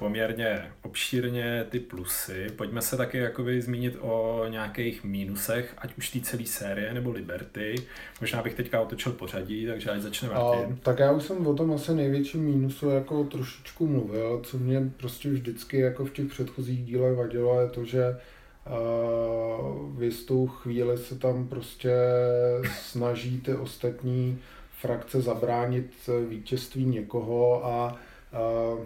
poměrně 0.00 0.62
obšírně 0.82 1.66
ty 1.70 1.80
plusy. 1.80 2.46
Pojďme 2.56 2.82
se 2.82 2.96
taky 2.96 3.18
jakoby 3.18 3.62
zmínit 3.62 3.96
o 4.00 4.44
nějakých 4.48 5.04
mínusech, 5.04 5.74
ať 5.78 5.96
už 5.98 6.10
té 6.10 6.20
celé 6.20 6.46
série 6.46 6.94
nebo 6.94 7.10
Liberty. 7.10 7.74
Možná 8.20 8.42
bych 8.42 8.54
teďka 8.54 8.80
otočil 8.80 9.12
pořadí, 9.12 9.66
takže 9.66 9.90
ať 9.90 10.00
začne 10.00 10.28
Martin. 10.28 10.72
A, 10.72 10.76
tak 10.82 10.98
já 10.98 11.12
už 11.12 11.22
jsem 11.22 11.46
o 11.46 11.54
tom 11.54 11.72
asi 11.72 11.94
největším 11.94 12.40
mínusu 12.40 12.90
jako 12.90 13.24
trošičku 13.24 13.86
mluvil, 13.86 14.40
co 14.44 14.58
mě 14.58 14.90
prostě 14.96 15.28
vždycky 15.30 15.80
jako 15.80 16.04
v 16.04 16.12
těch 16.12 16.26
předchozích 16.26 16.84
dílech 16.84 17.16
vadilo, 17.16 17.60
je 17.60 17.68
to, 17.68 17.84
že 17.84 18.04
uh, 18.66 19.98
v 19.98 20.02
jistou 20.02 20.46
chvíli 20.46 20.98
se 20.98 21.18
tam 21.18 21.48
prostě 21.48 21.92
snaží 22.80 23.40
ty 23.40 23.54
ostatní 23.54 24.38
frakce 24.80 25.20
zabránit 25.20 26.10
vítězství 26.28 26.84
někoho 26.84 27.66
a 27.66 27.96
uh, 28.72 28.84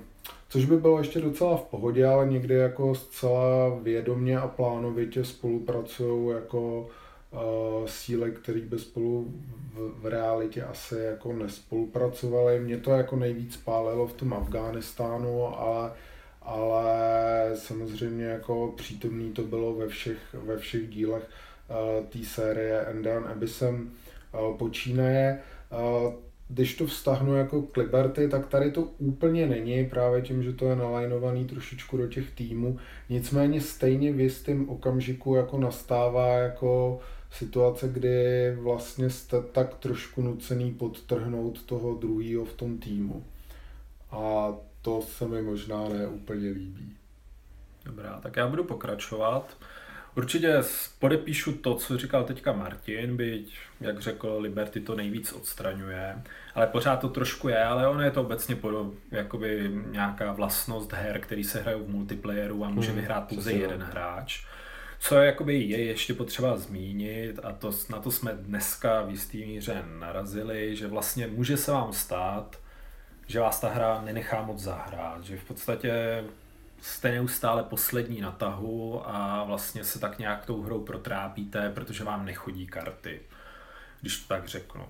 což 0.48 0.64
by 0.64 0.76
bylo 0.76 0.98
ještě 0.98 1.20
docela 1.20 1.56
v 1.56 1.62
pohodě, 1.62 2.06
ale 2.06 2.26
někdy 2.26 2.54
jako 2.54 2.94
zcela 2.94 3.78
vědomně 3.82 4.38
a 4.38 4.48
plánovitě 4.48 5.24
spolupracují 5.24 6.34
jako 6.34 6.88
uh, 7.30 7.86
síly, 7.86 8.32
které 8.32 8.60
by 8.60 8.78
spolu 8.78 9.34
v, 9.74 10.02
v 10.02 10.06
realitě 10.06 10.62
asi 10.62 10.94
jako 10.98 11.32
nespolupracovaly. 11.32 12.60
Mě 12.60 12.76
to 12.76 12.90
jako 12.90 13.16
nejvíc 13.16 13.56
pálilo 13.56 14.06
v 14.06 14.12
tom 14.12 14.34
Afghánistánu, 14.34 15.58
ale, 15.58 15.92
ale 16.42 16.92
samozřejmě 17.54 18.24
jako 18.24 18.72
přítomný 18.76 19.32
to 19.32 19.42
bylo 19.42 19.74
ve 19.74 19.88
všech, 19.88 20.18
ve 20.32 20.56
všech 20.56 20.88
dílech 20.88 21.22
uh, 21.68 22.06
té 22.06 22.18
série 22.24 22.80
Endan 22.80 23.24
Abyssem 23.24 23.90
uh, 24.32 24.56
počínaje. 24.56 25.38
Uh, 25.38 25.53
když 26.48 26.74
to 26.74 26.86
vztahnu 26.86 27.36
jako 27.36 27.62
k 27.62 27.76
Liberty, 27.76 28.28
tak 28.28 28.46
tady 28.46 28.70
to 28.70 28.82
úplně 28.82 29.46
není, 29.46 29.86
právě 29.86 30.22
tím, 30.22 30.42
že 30.42 30.52
to 30.52 30.66
je 30.66 30.76
nalajnovaný 30.76 31.44
trošičku 31.44 31.96
do 31.96 32.06
těch 32.08 32.30
týmů. 32.30 32.78
Nicméně 33.08 33.60
stejně 33.60 34.12
v 34.12 34.20
jistém 34.20 34.68
okamžiku 34.68 35.34
jako 35.34 35.58
nastává 35.58 36.28
jako 36.28 37.00
situace, 37.30 37.88
kdy 37.88 38.56
vlastně 38.60 39.10
jste 39.10 39.42
tak 39.42 39.74
trošku 39.74 40.22
nucený 40.22 40.72
podtrhnout 40.72 41.62
toho 41.62 41.94
druhého 41.94 42.44
v 42.44 42.54
tom 42.54 42.78
týmu. 42.78 43.24
A 44.10 44.52
to 44.82 45.02
se 45.02 45.28
mi 45.28 45.42
možná 45.42 45.88
ne 45.88 46.06
úplně 46.06 46.50
líbí. 46.50 46.96
Dobrá, 47.84 48.20
tak 48.22 48.36
já 48.36 48.48
budu 48.48 48.64
pokračovat. 48.64 49.56
Určitě 50.16 50.62
podepíšu 50.98 51.52
to, 51.52 51.74
co 51.74 51.98
říkal 51.98 52.24
teďka 52.24 52.52
Martin, 52.52 53.16
byť, 53.16 53.54
jak 53.80 54.00
řekl, 54.00 54.36
Liberty 54.40 54.80
to 54.80 54.94
nejvíc 54.94 55.32
odstraňuje, 55.32 56.22
ale 56.54 56.66
pořád 56.66 56.96
to 56.96 57.08
trošku 57.08 57.48
je, 57.48 57.64
ale 57.64 57.88
ono 57.88 58.02
je 58.02 58.10
to 58.10 58.20
obecně 58.20 58.56
podob, 58.56 58.94
jakoby 59.10 59.70
nějaká 59.90 60.32
vlastnost 60.32 60.92
her, 60.92 61.20
který 61.20 61.44
se 61.44 61.60
hrajou 61.60 61.84
v 61.84 61.88
multiplayeru 61.88 62.64
a 62.64 62.68
může 62.68 62.88
hmm, 62.88 63.00
vyhrát 63.00 63.28
pouze 63.28 63.52
jeden 63.52 63.82
hráč. 63.82 64.44
Co 64.98 65.16
jakoby 65.16 65.58
je 65.58 65.84
ještě 65.84 66.14
potřeba 66.14 66.56
zmínit, 66.56 67.40
a 67.42 67.52
to, 67.52 67.70
na 67.90 67.98
to 67.98 68.10
jsme 68.10 68.32
dneska 68.34 69.02
v 69.02 69.10
jistý 69.10 69.46
míře 69.46 69.82
narazili, 69.98 70.76
že 70.76 70.86
vlastně 70.86 71.26
může 71.26 71.56
se 71.56 71.72
vám 71.72 71.92
stát, 71.92 72.58
že 73.26 73.40
vás 73.40 73.60
ta 73.60 73.68
hra 73.68 74.02
nenechá 74.04 74.42
moc 74.42 74.58
zahrát, 74.58 75.24
že 75.24 75.36
v 75.36 75.44
podstatě 75.44 76.24
jste 76.84 77.10
neustále 77.10 77.62
poslední 77.62 78.20
na 78.20 78.30
tahu 78.30 79.08
a 79.08 79.44
vlastně 79.44 79.84
se 79.84 79.98
tak 79.98 80.18
nějak 80.18 80.46
tou 80.46 80.62
hrou 80.62 80.84
protrápíte, 80.84 81.70
protože 81.70 82.04
vám 82.04 82.24
nechodí 82.24 82.66
karty, 82.66 83.20
když 84.00 84.18
to 84.18 84.28
tak 84.28 84.48
řeknu. 84.48 84.88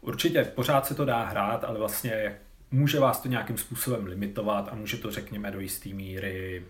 Určitě 0.00 0.44
pořád 0.44 0.86
se 0.86 0.94
to 0.94 1.04
dá 1.04 1.24
hrát, 1.24 1.64
ale 1.64 1.78
vlastně 1.78 2.38
může 2.70 3.00
vás 3.00 3.20
to 3.20 3.28
nějakým 3.28 3.58
způsobem 3.58 4.06
limitovat 4.06 4.68
a 4.72 4.74
může 4.74 4.96
to, 4.96 5.10
řekněme, 5.10 5.50
do 5.50 5.60
jisté 5.60 5.88
míry 5.88 6.66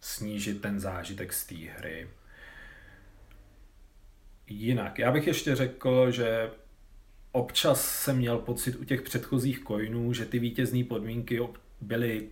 snížit 0.00 0.60
ten 0.60 0.80
zážitek 0.80 1.32
z 1.32 1.46
té 1.46 1.54
hry. 1.54 2.08
Jinak, 4.46 4.98
já 4.98 5.12
bych 5.12 5.26
ještě 5.26 5.56
řekl, 5.56 6.10
že 6.10 6.50
občas 7.32 7.84
jsem 7.84 8.16
měl 8.16 8.38
pocit 8.38 8.76
u 8.76 8.84
těch 8.84 9.02
předchozích 9.02 9.64
coinů, 9.66 10.12
že 10.12 10.26
ty 10.26 10.38
vítězné 10.38 10.84
podmínky 10.84 11.40
byly 11.80 12.28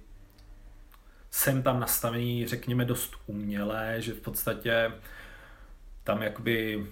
jsem 1.35 1.63
tam 1.63 1.81
nastavený, 1.81 2.47
řekněme, 2.47 2.85
dost 2.85 3.17
umělé, 3.27 3.97
že 3.99 4.13
v 4.13 4.21
podstatě 4.21 4.93
tam 6.05 6.23
jakoby 6.23 6.87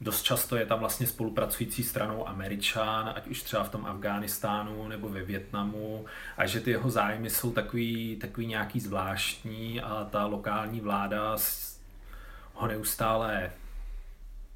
dost 0.00 0.22
často 0.22 0.56
je 0.56 0.66
tam 0.66 0.78
vlastně 0.78 1.06
spolupracující 1.06 1.84
stranou 1.84 2.28
Američan, 2.28 3.12
ať 3.16 3.26
už 3.26 3.42
třeba 3.42 3.64
v 3.64 3.68
tom 3.68 3.86
Afghánistánu 3.86 4.88
nebo 4.88 5.08
ve 5.08 5.24
Větnamu 5.24 6.04
a 6.36 6.46
že 6.46 6.60
ty 6.60 6.70
jeho 6.70 6.90
zájmy 6.90 7.30
jsou 7.30 7.52
takový, 7.52 8.16
takový 8.16 8.46
nějaký 8.46 8.80
zvláštní 8.80 9.80
a 9.80 10.08
ta 10.10 10.26
lokální 10.26 10.80
vláda 10.80 11.36
ho 12.54 12.66
neustále 12.66 13.50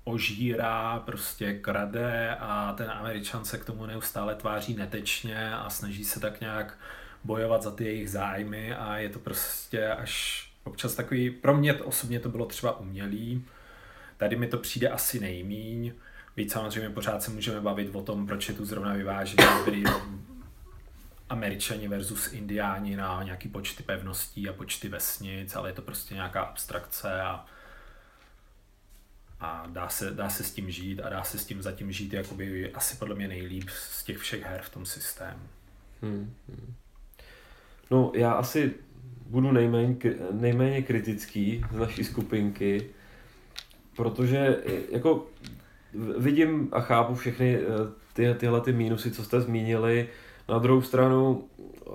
ožírá, 0.05 1.03
prostě 1.07 1.55
krade 1.55 2.37
a 2.41 2.73
ten 2.73 2.91
Američan 2.91 3.45
se 3.45 3.59
k 3.59 3.65
tomu 3.65 3.87
neustále 3.87 4.35
tváří 4.35 4.75
netečně 4.75 5.55
a 5.55 5.71
snaží 5.71 6.05
se 6.05 6.21
tak 6.21 6.41
nějak 6.41 6.79
bojovat 7.25 7.63
za 7.63 7.71
ty 7.71 7.85
jejich 7.85 8.11
zájmy 8.11 8.75
a 8.75 8.99
je 8.99 9.09
to 9.09 9.19
prostě 9.19 9.89
až 9.89 10.45
občas 10.65 10.95
takový, 10.95 11.31
pro 11.31 11.57
mě 11.57 11.75
osobně 11.75 12.21
to 12.21 12.29
bylo 12.29 12.47
třeba 12.47 12.79
umělý, 12.79 13.45
tady 14.17 14.37
mi 14.37 14.47
to 14.47 14.59
přijde 14.59 14.89
asi 14.89 15.21
nejmíň, 15.21 15.93
víc 16.37 16.53
samozřejmě 16.53 16.91
pořád 16.91 17.23
se 17.23 17.31
můžeme 17.31 17.61
bavit 17.61 17.95
o 17.95 18.03
tom, 18.03 18.27
proč 18.27 18.49
je 18.49 18.55
tu 18.55 18.65
zrovna 18.65 18.95
vyvážení 18.95 19.49
byli 19.65 19.85
Američani 21.29 21.89
versus 21.89 22.33
Indiáni 22.33 22.97
na 22.97 23.23
nějaký 23.23 23.49
počty 23.49 23.83
pevností 23.83 24.49
a 24.49 24.53
počty 24.53 24.89
vesnic, 24.89 25.57
ale 25.57 25.69
je 25.69 25.73
to 25.73 25.83
prostě 25.83 26.15
nějaká 26.15 26.43
abstrakce 26.43 27.23
a, 27.23 27.47
a 29.41 29.67
dá, 29.67 29.89
se, 29.89 30.11
dá 30.11 30.29
se 30.29 30.45
s 30.45 30.53
tím 30.53 30.71
žít 30.71 31.01
a 31.01 31.09
dá 31.09 31.25
se 31.25 31.39
s 31.39 31.47
tím 31.47 31.63
zatím 31.63 31.93
žít 31.93 32.13
jakoby 32.13 32.73
asi 32.73 32.97
podle 32.97 33.15
mě 33.15 33.29
nejlíp 33.29 33.71
z 33.71 34.05
těch 34.05 34.19
všech 34.19 34.43
her 34.43 34.63
v 34.63 34.71
tom 34.71 34.87
systému. 34.87 35.49
Hmm, 36.03 36.35
hmm. 36.49 36.75
No, 37.91 38.13
já 38.15 38.33
asi 38.33 38.73
budu 39.27 39.53
nejméně, 39.53 39.97
nejméně 40.33 40.83
kritický 40.83 41.65
z 41.73 41.79
naší 41.79 42.05
skupinky, 42.05 42.91
protože 43.97 44.57
jako 44.91 45.27
vidím 46.19 46.69
a 46.73 46.81
chápu 46.81 47.15
všechny 47.15 47.57
eh, 47.57 47.63
ty, 48.13 48.35
tyhle 48.35 48.61
ty 48.61 48.73
mínusy, 48.73 49.11
co 49.11 49.25
jste 49.25 49.41
zmínili. 49.41 50.09
Na 50.49 50.59
druhou 50.59 50.83
stranu 50.83 51.45
eh, 51.59 51.91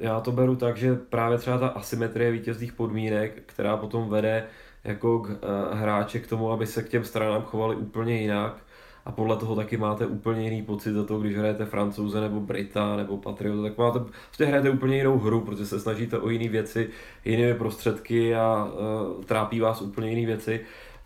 já 0.00 0.20
to 0.20 0.32
beru 0.32 0.56
tak, 0.56 0.76
že 0.76 0.94
právě 0.94 1.38
třeba 1.38 1.58
ta 1.58 1.68
asymetrie 1.68 2.30
vítězných 2.30 2.72
podmínek, 2.72 3.42
která 3.46 3.76
potom 3.76 4.08
vede 4.08 4.46
jako 4.84 5.18
k, 5.18 5.30
eh, 5.30 5.74
hráče 5.74 6.18
k 6.18 6.26
tomu, 6.26 6.50
aby 6.50 6.66
se 6.66 6.82
k 6.82 6.88
těm 6.88 7.04
stranám 7.04 7.42
chovali 7.42 7.76
úplně 7.76 8.20
jinak, 8.20 8.56
a 9.04 9.12
podle 9.12 9.36
toho 9.36 9.56
taky 9.56 9.76
máte 9.76 10.06
úplně 10.06 10.44
jiný 10.44 10.62
pocit 10.62 10.92
za 10.92 11.04
to, 11.04 11.18
když 11.18 11.36
hrajete 11.36 11.64
francouze 11.64 12.20
nebo 12.20 12.40
Brita 12.40 12.96
nebo 12.96 13.16
Patriota, 13.16 13.62
tak 13.62 13.78
máte, 13.78 13.98
prostě 13.98 14.44
hrajete 14.44 14.70
úplně 14.70 14.96
jinou 14.96 15.18
hru, 15.18 15.40
protože 15.40 15.66
se 15.66 15.80
snažíte 15.80 16.18
o 16.18 16.30
jiné 16.30 16.48
věci, 16.48 16.88
jinými 17.24 17.54
prostředky 17.54 18.34
a 18.34 18.68
uh, 19.16 19.24
trápí 19.24 19.60
vás 19.60 19.82
úplně 19.82 20.10
jiné 20.10 20.26
věci, 20.26 20.60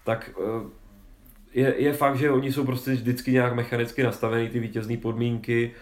tak 0.05 0.31
uh, 0.39 0.71
je, 1.55 1.75
je 1.79 1.93
fakt, 1.93 2.17
že 2.17 2.31
oni 2.31 2.53
jsou 2.53 2.65
prostě 2.65 2.93
vždycky 2.93 3.33
nějak 3.33 3.55
mechanicky 3.55 4.03
nastavený 4.03 4.49
ty 4.49 4.61
vítězné 4.61 4.97
podmínky, 4.97 5.73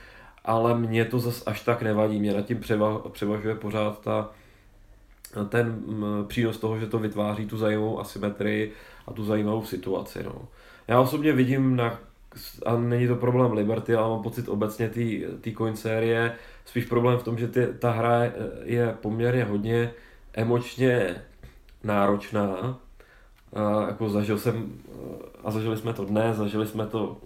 ale 0.45 0.79
mě 0.79 1.05
to 1.05 1.19
zas 1.19 1.43
až 1.47 1.61
tak 1.61 1.83
nevadí, 1.83 2.21
mě 2.21 2.35
nad 2.35 2.43
tím 2.43 2.61
převa, 2.61 2.99
převažuje 2.99 3.55
pořád 3.55 4.01
ta, 4.01 4.31
ten 5.49 5.83
m, 5.89 6.25
přínos 6.29 6.59
toho, 6.59 6.79
že 6.79 6.87
to 6.87 6.99
vytváří 6.99 7.47
tu 7.47 7.57
zajímavou 7.57 8.01
asymetrii 8.01 8.73
a 9.07 9.13
tu 9.13 9.25
zajímavou 9.25 9.65
situaci. 9.65 10.23
No. 10.23 10.49
Já 10.89 11.01
osobně 11.01 11.33
vidím 11.33 11.77
na, 11.77 11.99
a 12.67 12.77
není 12.77 13.09
to 13.09 13.17
problém 13.17 13.53
Liberty, 13.53 13.95
ale 13.95 14.09
mám 14.09 14.23
pocit 14.23 14.49
obecně 14.49 14.89
té 15.41 15.53
coin 15.57 15.77
série, 15.77 16.35
spíš 16.65 16.85
problém 16.85 17.19
v 17.19 17.23
tom, 17.23 17.39
že 17.39 17.49
ty, 17.49 17.67
ta 17.79 17.91
hra 17.91 18.25
je, 18.25 18.33
je 18.65 18.95
poměrně 19.01 19.45
hodně 19.45 19.91
emočně 20.33 21.23
náročná. 21.85 22.79
A 23.53 23.87
jako 23.87 24.09
zažil 24.09 24.39
jsem, 24.39 24.73
a 25.45 25.51
zažili 25.51 25.77
jsme 25.77 25.93
to 25.93 26.05
dnes, 26.05 26.37
zažili 26.37 26.67
jsme 26.67 26.87
to 26.87 27.17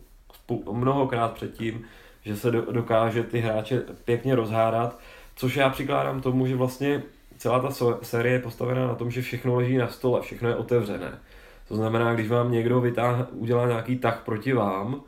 mnohokrát 0.73 1.33
předtím, 1.33 1.85
že 2.23 2.37
se 2.37 2.51
do, 2.51 2.73
dokáže 2.73 3.23
ty 3.23 3.41
hráče 3.41 3.83
pěkně 4.05 4.35
rozhádat, 4.35 4.99
což 5.37 5.57
já 5.57 5.71
přikládám 5.71 6.21
tomu, 6.21 6.47
že 6.47 6.57
vlastně 6.57 7.03
celá 7.39 7.61
ta 7.61 7.71
série 8.03 8.35
je 8.35 8.43
postavená 8.43 8.87
na 8.87 8.95
tom, 8.95 9.11
že 9.11 9.23
všechno 9.23 9.55
leží 9.55 9.77
na 9.77 9.89
stole, 9.89 10.21
všechno 10.21 10.49
je 10.49 10.57
otevřené. 10.57 11.19
To 11.69 11.77
znamená, 11.77 12.15
když 12.15 12.29
vám 12.29 12.53
někdo 12.53 12.81
vytáh, 12.81 13.27
udělá 13.33 13.67
nějaký 13.67 13.99
tah 13.99 14.23
proti 14.25 14.53
vám, 14.53 15.01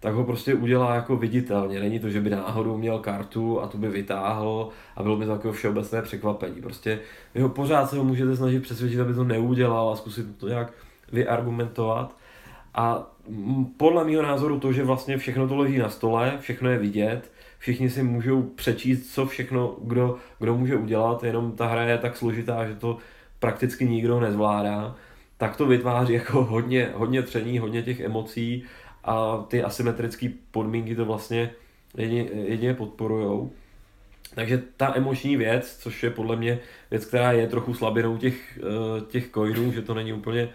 tak 0.00 0.14
ho 0.14 0.24
prostě 0.24 0.54
udělá 0.54 0.94
jako 0.94 1.16
viditelně. 1.16 1.80
Není 1.80 1.98
to, 1.98 2.10
že 2.10 2.20
by 2.20 2.30
náhodou 2.30 2.76
měl 2.76 2.98
kartu 2.98 3.60
a 3.60 3.66
tu 3.66 3.78
by 3.78 3.88
vytáhl 3.88 4.68
a 4.96 5.02
bylo 5.02 5.16
by 5.16 5.24
to 5.24 5.30
takové 5.30 5.54
všeobecné 5.54 6.02
překvapení. 6.02 6.62
Prostě 6.62 7.00
vy 7.34 7.40
ho 7.40 7.48
pořád 7.48 7.90
se 7.90 7.96
ho 7.96 8.04
můžete 8.04 8.36
snažit 8.36 8.62
přesvědčit, 8.62 9.00
aby 9.00 9.14
to 9.14 9.24
neudělal 9.24 9.90
a 9.90 9.96
zkusit 9.96 10.38
to 10.38 10.48
nějak 10.48 10.72
vyargumentovat. 11.12 12.16
A 12.74 13.06
podle 13.76 14.04
mého 14.04 14.22
názoru 14.22 14.60
to, 14.60 14.72
že 14.72 14.84
vlastně 14.84 15.18
všechno 15.18 15.48
to 15.48 15.56
leží 15.56 15.78
na 15.78 15.88
stole, 15.88 16.38
všechno 16.40 16.70
je 16.70 16.78
vidět, 16.78 17.32
všichni 17.58 17.90
si 17.90 18.02
můžou 18.02 18.42
přečíst, 18.42 19.14
co 19.14 19.26
všechno 19.26 19.76
kdo, 19.82 20.16
kdo 20.38 20.56
může 20.56 20.76
udělat, 20.76 21.24
jenom 21.24 21.52
ta 21.52 21.66
hra 21.66 21.82
je 21.82 21.98
tak 21.98 22.16
složitá, 22.16 22.66
že 22.66 22.74
to 22.74 22.96
prakticky 23.38 23.88
nikdo 23.88 24.20
nezvládá, 24.20 24.94
tak 25.38 25.56
to 25.56 25.66
vytváří 25.66 26.12
jako 26.12 26.44
hodně, 26.44 26.90
hodně 26.94 27.22
tření, 27.22 27.58
hodně 27.58 27.82
těch 27.82 28.00
emocí 28.00 28.64
a 29.04 29.44
ty 29.48 29.62
asymetrické 29.62 30.28
podmínky 30.50 30.96
to 30.96 31.04
vlastně 31.04 31.50
jedině, 31.96 32.28
jedině 32.32 32.74
podporujou. 32.74 33.50
Takže 34.34 34.62
ta 34.76 34.92
emoční 34.96 35.36
věc, 35.36 35.76
což 35.80 36.02
je 36.02 36.10
podle 36.10 36.36
mě 36.36 36.58
věc, 36.90 37.04
která 37.04 37.32
je 37.32 37.46
trochu 37.46 37.74
slabinou 37.74 38.16
těch, 38.16 38.58
eh, 38.58 39.00
těch 39.08 39.30
coinů, 39.30 39.72
že 39.72 39.82
to 39.82 39.94
není 39.94 40.12
úplně 40.12 40.48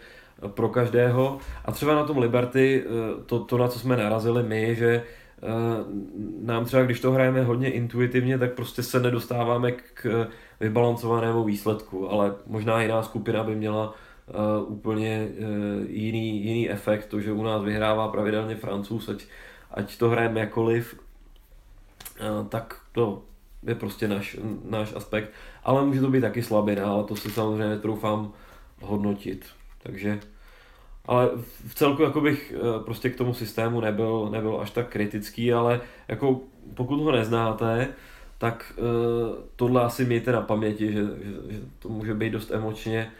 pro 0.47 0.69
každého. 0.69 1.39
A 1.65 1.71
třeba 1.71 1.95
na 1.95 2.03
tom 2.03 2.17
Liberty, 2.17 2.83
eh, 2.85 3.23
to, 3.25 3.39
to 3.39 3.57
na 3.57 3.67
co 3.67 3.79
jsme 3.79 3.97
narazili 3.97 4.43
my, 4.43 4.75
že 4.75 5.03
eh, 5.43 5.45
nám 6.41 6.65
třeba, 6.65 6.83
když 6.83 6.99
to 6.99 7.11
hrajeme 7.11 7.43
hodně 7.43 7.71
intuitivně, 7.71 8.37
tak 8.37 8.53
prostě 8.53 8.83
se 8.83 8.99
nedostáváme 8.99 9.71
k 9.71 10.27
vybalancovanému 10.59 11.43
výsledku, 11.43 12.11
ale 12.11 12.33
možná 12.47 12.81
jiná 12.81 13.03
skupina 13.03 13.43
by 13.43 13.55
měla 13.55 13.93
úplně 14.67 15.27
jiný, 15.87 16.45
jiný 16.45 16.69
efekt, 16.69 17.05
to, 17.05 17.19
že 17.19 17.31
u 17.31 17.43
nás 17.43 17.63
vyhrává 17.63 18.07
pravidelně 18.07 18.55
Francouz, 18.55 19.09
ať, 19.09 19.25
ať 19.71 19.97
to 19.97 20.09
hrajeme 20.09 20.39
jakoliv, 20.39 20.99
tak 22.49 22.81
to 22.91 23.21
je 23.63 23.75
prostě 23.75 24.07
náš, 24.07 24.37
náš 24.69 24.93
aspekt. 24.95 25.31
Ale 25.63 25.85
může 25.85 26.01
to 26.01 26.09
být 26.09 26.21
taky 26.21 26.43
slabina, 26.43 26.91
ale 26.91 27.03
to 27.03 27.15
si 27.15 27.31
samozřejmě 27.31 27.69
netroufám 27.69 28.31
hodnotit. 28.81 29.45
Takže, 29.83 30.19
ale 31.05 31.29
v 31.67 31.75
celku 31.75 32.03
jako 32.03 32.21
bych 32.21 32.53
eh, 32.55 32.83
prostě 32.85 33.09
k 33.09 33.15
tomu 33.17 33.33
systému 33.33 33.81
nebyl, 33.81 34.29
nebyl 34.31 34.61
až 34.61 34.71
tak 34.71 34.89
kritický, 34.89 35.53
ale 35.53 35.81
jako 36.07 36.41
pokud 36.73 36.99
ho 36.99 37.11
neznáte, 37.11 37.87
tak 38.37 38.73
tohle 39.55 39.81
asi 39.81 40.05
mějte 40.05 40.31
na 40.31 40.41
paměti, 40.41 40.93
že, 40.93 41.01
že, 41.01 41.53
že 41.53 41.59
to 41.79 41.89
může 41.89 42.13
být 42.13 42.29
dost 42.29 42.51
emočně 42.51 43.11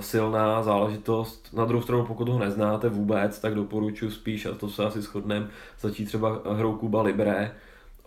silná 0.00 0.62
záležitost. 0.62 1.48
Na 1.52 1.64
druhou 1.64 1.82
stranu, 1.82 2.04
pokud 2.04 2.28
ho 2.28 2.38
neznáte 2.38 2.88
vůbec, 2.88 3.38
tak 3.38 3.54
doporučuji 3.54 4.10
spíš, 4.10 4.46
a 4.46 4.54
to 4.54 4.68
se 4.68 4.84
asi 4.84 5.00
shodneme, 5.00 5.48
začít 5.80 6.04
třeba 6.04 6.40
hrou 6.52 6.76
Kuba 6.76 7.02
Libre, 7.02 7.54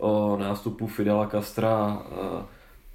o 0.02 0.36
nástupu 0.36 0.86
Fidela 0.86 1.26
Castra 1.26 2.02
eh, 2.10 2.44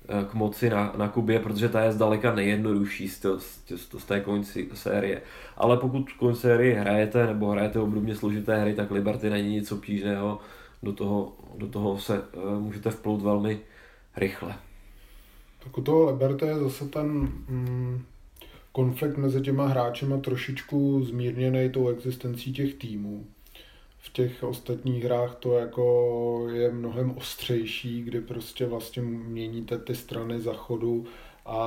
eh, 0.10 0.25
k 0.25 0.34
moci 0.34 0.69
na, 0.69 0.93
na 0.97 1.08
Kubě, 1.08 1.39
protože 1.39 1.69
ta 1.69 1.82
je 1.82 1.91
zdaleka 1.91 2.36
nejjednodušší 2.36 3.10
z, 3.10 3.19
to, 3.19 3.39
z, 3.39 3.63
z 3.97 4.06
té 4.06 4.19
konci 4.19 4.69
série. 4.73 5.21
Ale 5.58 5.77
pokud 5.77 6.13
konci 6.13 6.41
série 6.41 6.80
hrajete 6.80 7.27
nebo 7.27 7.51
hrajete 7.51 7.80
obdobně 7.80 8.15
složité 8.15 8.62
hry, 8.62 8.75
tak 8.75 8.91
Liberty 8.91 9.30
není 9.30 9.49
nic 9.49 9.71
obtížného, 9.71 10.39
do 10.84 10.93
toho, 10.93 11.32
do 11.58 11.67
toho 11.67 11.99
se 11.99 12.19
uh, 12.19 12.60
můžete 12.60 12.89
vplout 12.89 13.21
velmi 13.21 13.60
rychle. 14.17 14.56
Tak 15.63 15.77
u 15.77 15.82
toho 15.82 16.12
Liberty 16.12 16.45
je 16.45 16.60
zase 16.60 16.86
ten 16.86 17.08
mm, 17.49 18.03
konflikt 18.77 19.17
mezi 19.17 19.41
těma 19.41 19.67
hráčema 19.67 20.17
trošičku 20.17 21.03
zmírněný 21.03 21.69
tou 21.69 21.89
existencí 21.89 22.53
těch 22.53 22.73
týmů 22.73 23.25
v 23.97 24.13
těch 24.13 24.43
ostatních 24.43 25.03
hrách 25.03 25.35
to 25.35 25.57
jako 25.57 26.47
je 26.51 26.71
mnohem 26.71 27.17
ostřejší, 27.17 28.03
kdy 28.03 28.21
prostě 28.21 28.65
vlastně 28.65 29.01
měníte 29.01 29.77
ty 29.77 29.95
strany 29.95 30.39
zachodu 30.39 31.05
a, 31.45 31.57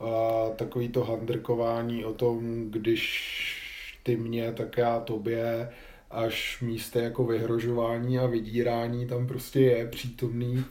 a 0.00 0.50
takový 0.56 0.88
to 0.88 1.04
handrkování 1.04 2.04
o 2.04 2.12
tom, 2.12 2.70
když 2.70 4.00
ty 4.02 4.16
mě, 4.16 4.52
tak 4.52 4.78
já 4.78 5.00
tobě, 5.00 5.70
až 6.10 6.60
místé 6.62 7.02
jako 7.02 7.24
vyhrožování 7.24 8.18
a 8.18 8.26
vydírání 8.26 9.06
tam 9.06 9.26
prostě 9.26 9.60
je 9.60 9.86
přítomný. 9.88 10.64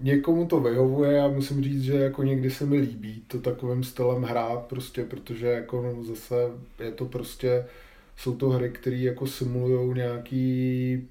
Někomu 0.00 0.46
to 0.46 0.60
vyhovuje 0.60 1.20
a 1.20 1.28
musím 1.28 1.62
říct, 1.62 1.82
že 1.82 1.94
jako 1.94 2.22
někdy 2.22 2.50
se 2.50 2.66
mi 2.66 2.78
líbí 2.78 3.22
to 3.28 3.40
takovým 3.40 3.84
stylem 3.84 4.22
hrát 4.22 4.66
prostě, 4.66 5.04
protože 5.04 5.46
jako 5.46 5.82
no, 5.82 6.04
zase 6.04 6.34
je 6.84 6.92
to 6.92 7.04
prostě 7.04 7.66
jsou 8.16 8.36
to 8.36 8.48
hry, 8.48 8.70
které 8.70 8.96
jako 8.96 9.26
simulují 9.26 9.94
nějaký 9.94 11.08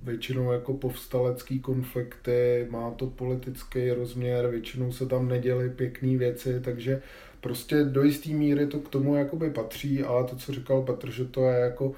většinou 0.00 0.52
jako 0.52 0.74
povstalecký 0.74 1.60
konflikty, 1.60 2.66
má 2.70 2.90
to 2.90 3.06
politický 3.06 3.90
rozměr, 3.90 4.46
většinou 4.46 4.92
se 4.92 5.06
tam 5.06 5.28
neděly 5.28 5.70
pěkné 5.70 6.16
věci, 6.16 6.60
takže 6.60 7.02
prostě 7.40 7.84
do 7.84 8.02
jisté 8.02 8.30
míry 8.30 8.66
to 8.66 8.80
k 8.80 8.88
tomu 8.88 9.16
jakoby 9.16 9.50
patří, 9.50 10.02
ale 10.02 10.24
to, 10.24 10.36
co 10.36 10.52
říkal 10.52 10.82
Petr, 10.82 11.10
že 11.10 11.24
to 11.24 11.44
je 11.44 11.58
jako 11.58 11.92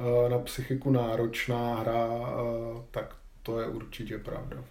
eh, 0.00 0.28
na 0.28 0.38
psychiku 0.38 0.90
náročná 0.90 1.74
hra, 1.74 2.08
eh, 2.10 2.82
tak 2.90 3.16
to 3.42 3.60
je 3.60 3.66
určitě 3.66 4.18
pravda. 4.18 4.64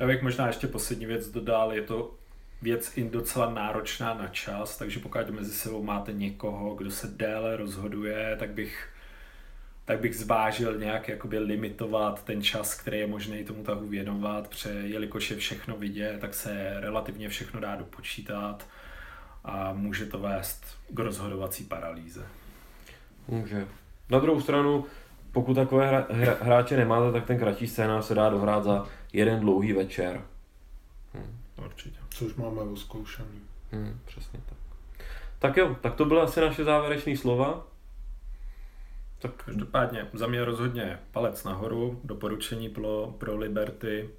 Já 0.00 0.06
bych 0.06 0.22
možná 0.22 0.46
ještě 0.46 0.66
poslední 0.66 1.06
věc 1.06 1.28
dodal, 1.28 1.72
je 1.72 1.82
to 1.82 2.14
věc 2.62 2.92
i 2.96 3.04
docela 3.04 3.50
náročná 3.50 4.14
na 4.14 4.28
čas, 4.28 4.78
takže 4.78 5.00
pokud 5.00 5.30
mezi 5.30 5.52
sebou 5.52 5.82
máte 5.82 6.12
někoho, 6.12 6.74
kdo 6.74 6.90
se 6.90 7.06
déle 7.06 7.56
rozhoduje, 7.56 8.36
tak 8.38 8.50
bych 8.50 8.88
tak 9.88 10.00
bych 10.00 10.16
zvážil 10.16 10.78
nějak 10.78 11.08
jakoby 11.08 11.38
limitovat 11.38 12.24
ten 12.24 12.42
čas, 12.42 12.74
který 12.74 12.98
je 12.98 13.06
možný 13.06 13.44
tomu 13.44 13.62
tahu 13.64 13.86
věnovat, 13.86 14.48
protože 14.48 14.70
jelikož 14.70 15.30
je 15.30 15.36
všechno 15.36 15.76
vidět, 15.76 16.20
tak 16.20 16.34
se 16.34 16.74
relativně 16.80 17.28
všechno 17.28 17.60
dá 17.60 17.76
dopočítat 17.76 18.66
a 19.44 19.72
může 19.72 20.06
to 20.06 20.18
vést 20.18 20.64
k 20.94 20.98
rozhodovací 20.98 21.64
paralýze. 21.64 22.26
Může. 23.28 23.66
Na 24.10 24.18
druhou 24.18 24.40
stranu, 24.40 24.84
pokud 25.32 25.54
takové 25.54 26.06
hráče 26.40 26.76
nemáte, 26.76 27.12
tak 27.12 27.26
ten 27.26 27.38
kratší 27.38 27.66
scénář 27.66 28.04
se 28.04 28.14
dá 28.14 28.30
dohrát 28.30 28.64
za 28.64 28.86
jeden 29.12 29.40
dlouhý 29.40 29.72
večer. 29.72 30.24
Hm. 31.14 31.38
Určitě. 31.64 31.98
Což 32.10 32.34
máme 32.34 32.64
vyzkoušený. 32.64 33.40
Hmm, 33.72 34.00
přesně 34.04 34.40
tak. 34.48 34.58
Tak 35.38 35.56
jo, 35.56 35.76
tak 35.80 35.94
to 35.94 36.04
byla 36.04 36.24
asi 36.24 36.40
naše 36.40 36.64
závěrečné 36.64 37.16
slova. 37.16 37.66
Tak 39.18 39.44
každopádně 39.44 40.06
za 40.12 40.26
mě 40.26 40.44
rozhodně 40.44 40.98
palec 41.12 41.44
nahoru, 41.44 42.00
doporučení 42.04 42.68
pro, 42.68 43.14
pro 43.18 43.36
Liberty, 43.36 44.10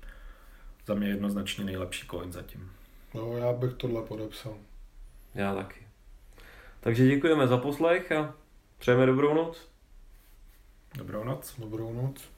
za 0.87 0.93
mě 0.93 1.07
jednoznačně 1.07 1.65
nejlepší 1.65 2.07
coin 2.07 2.31
zatím. 2.31 2.71
No, 3.13 3.37
já 3.37 3.53
bych 3.53 3.73
tohle 3.73 4.01
podepsal. 4.01 4.57
Já 5.35 5.55
taky. 5.55 5.87
Takže 6.79 7.07
děkujeme 7.07 7.47
za 7.47 7.57
poslech 7.57 8.11
a 8.11 8.33
přejeme 8.77 9.05
dobrou 9.05 9.33
noc. 9.33 9.69
Dobrou 10.97 11.23
noc. 11.23 11.55
Dobrou 11.59 11.93
noc. 11.93 12.29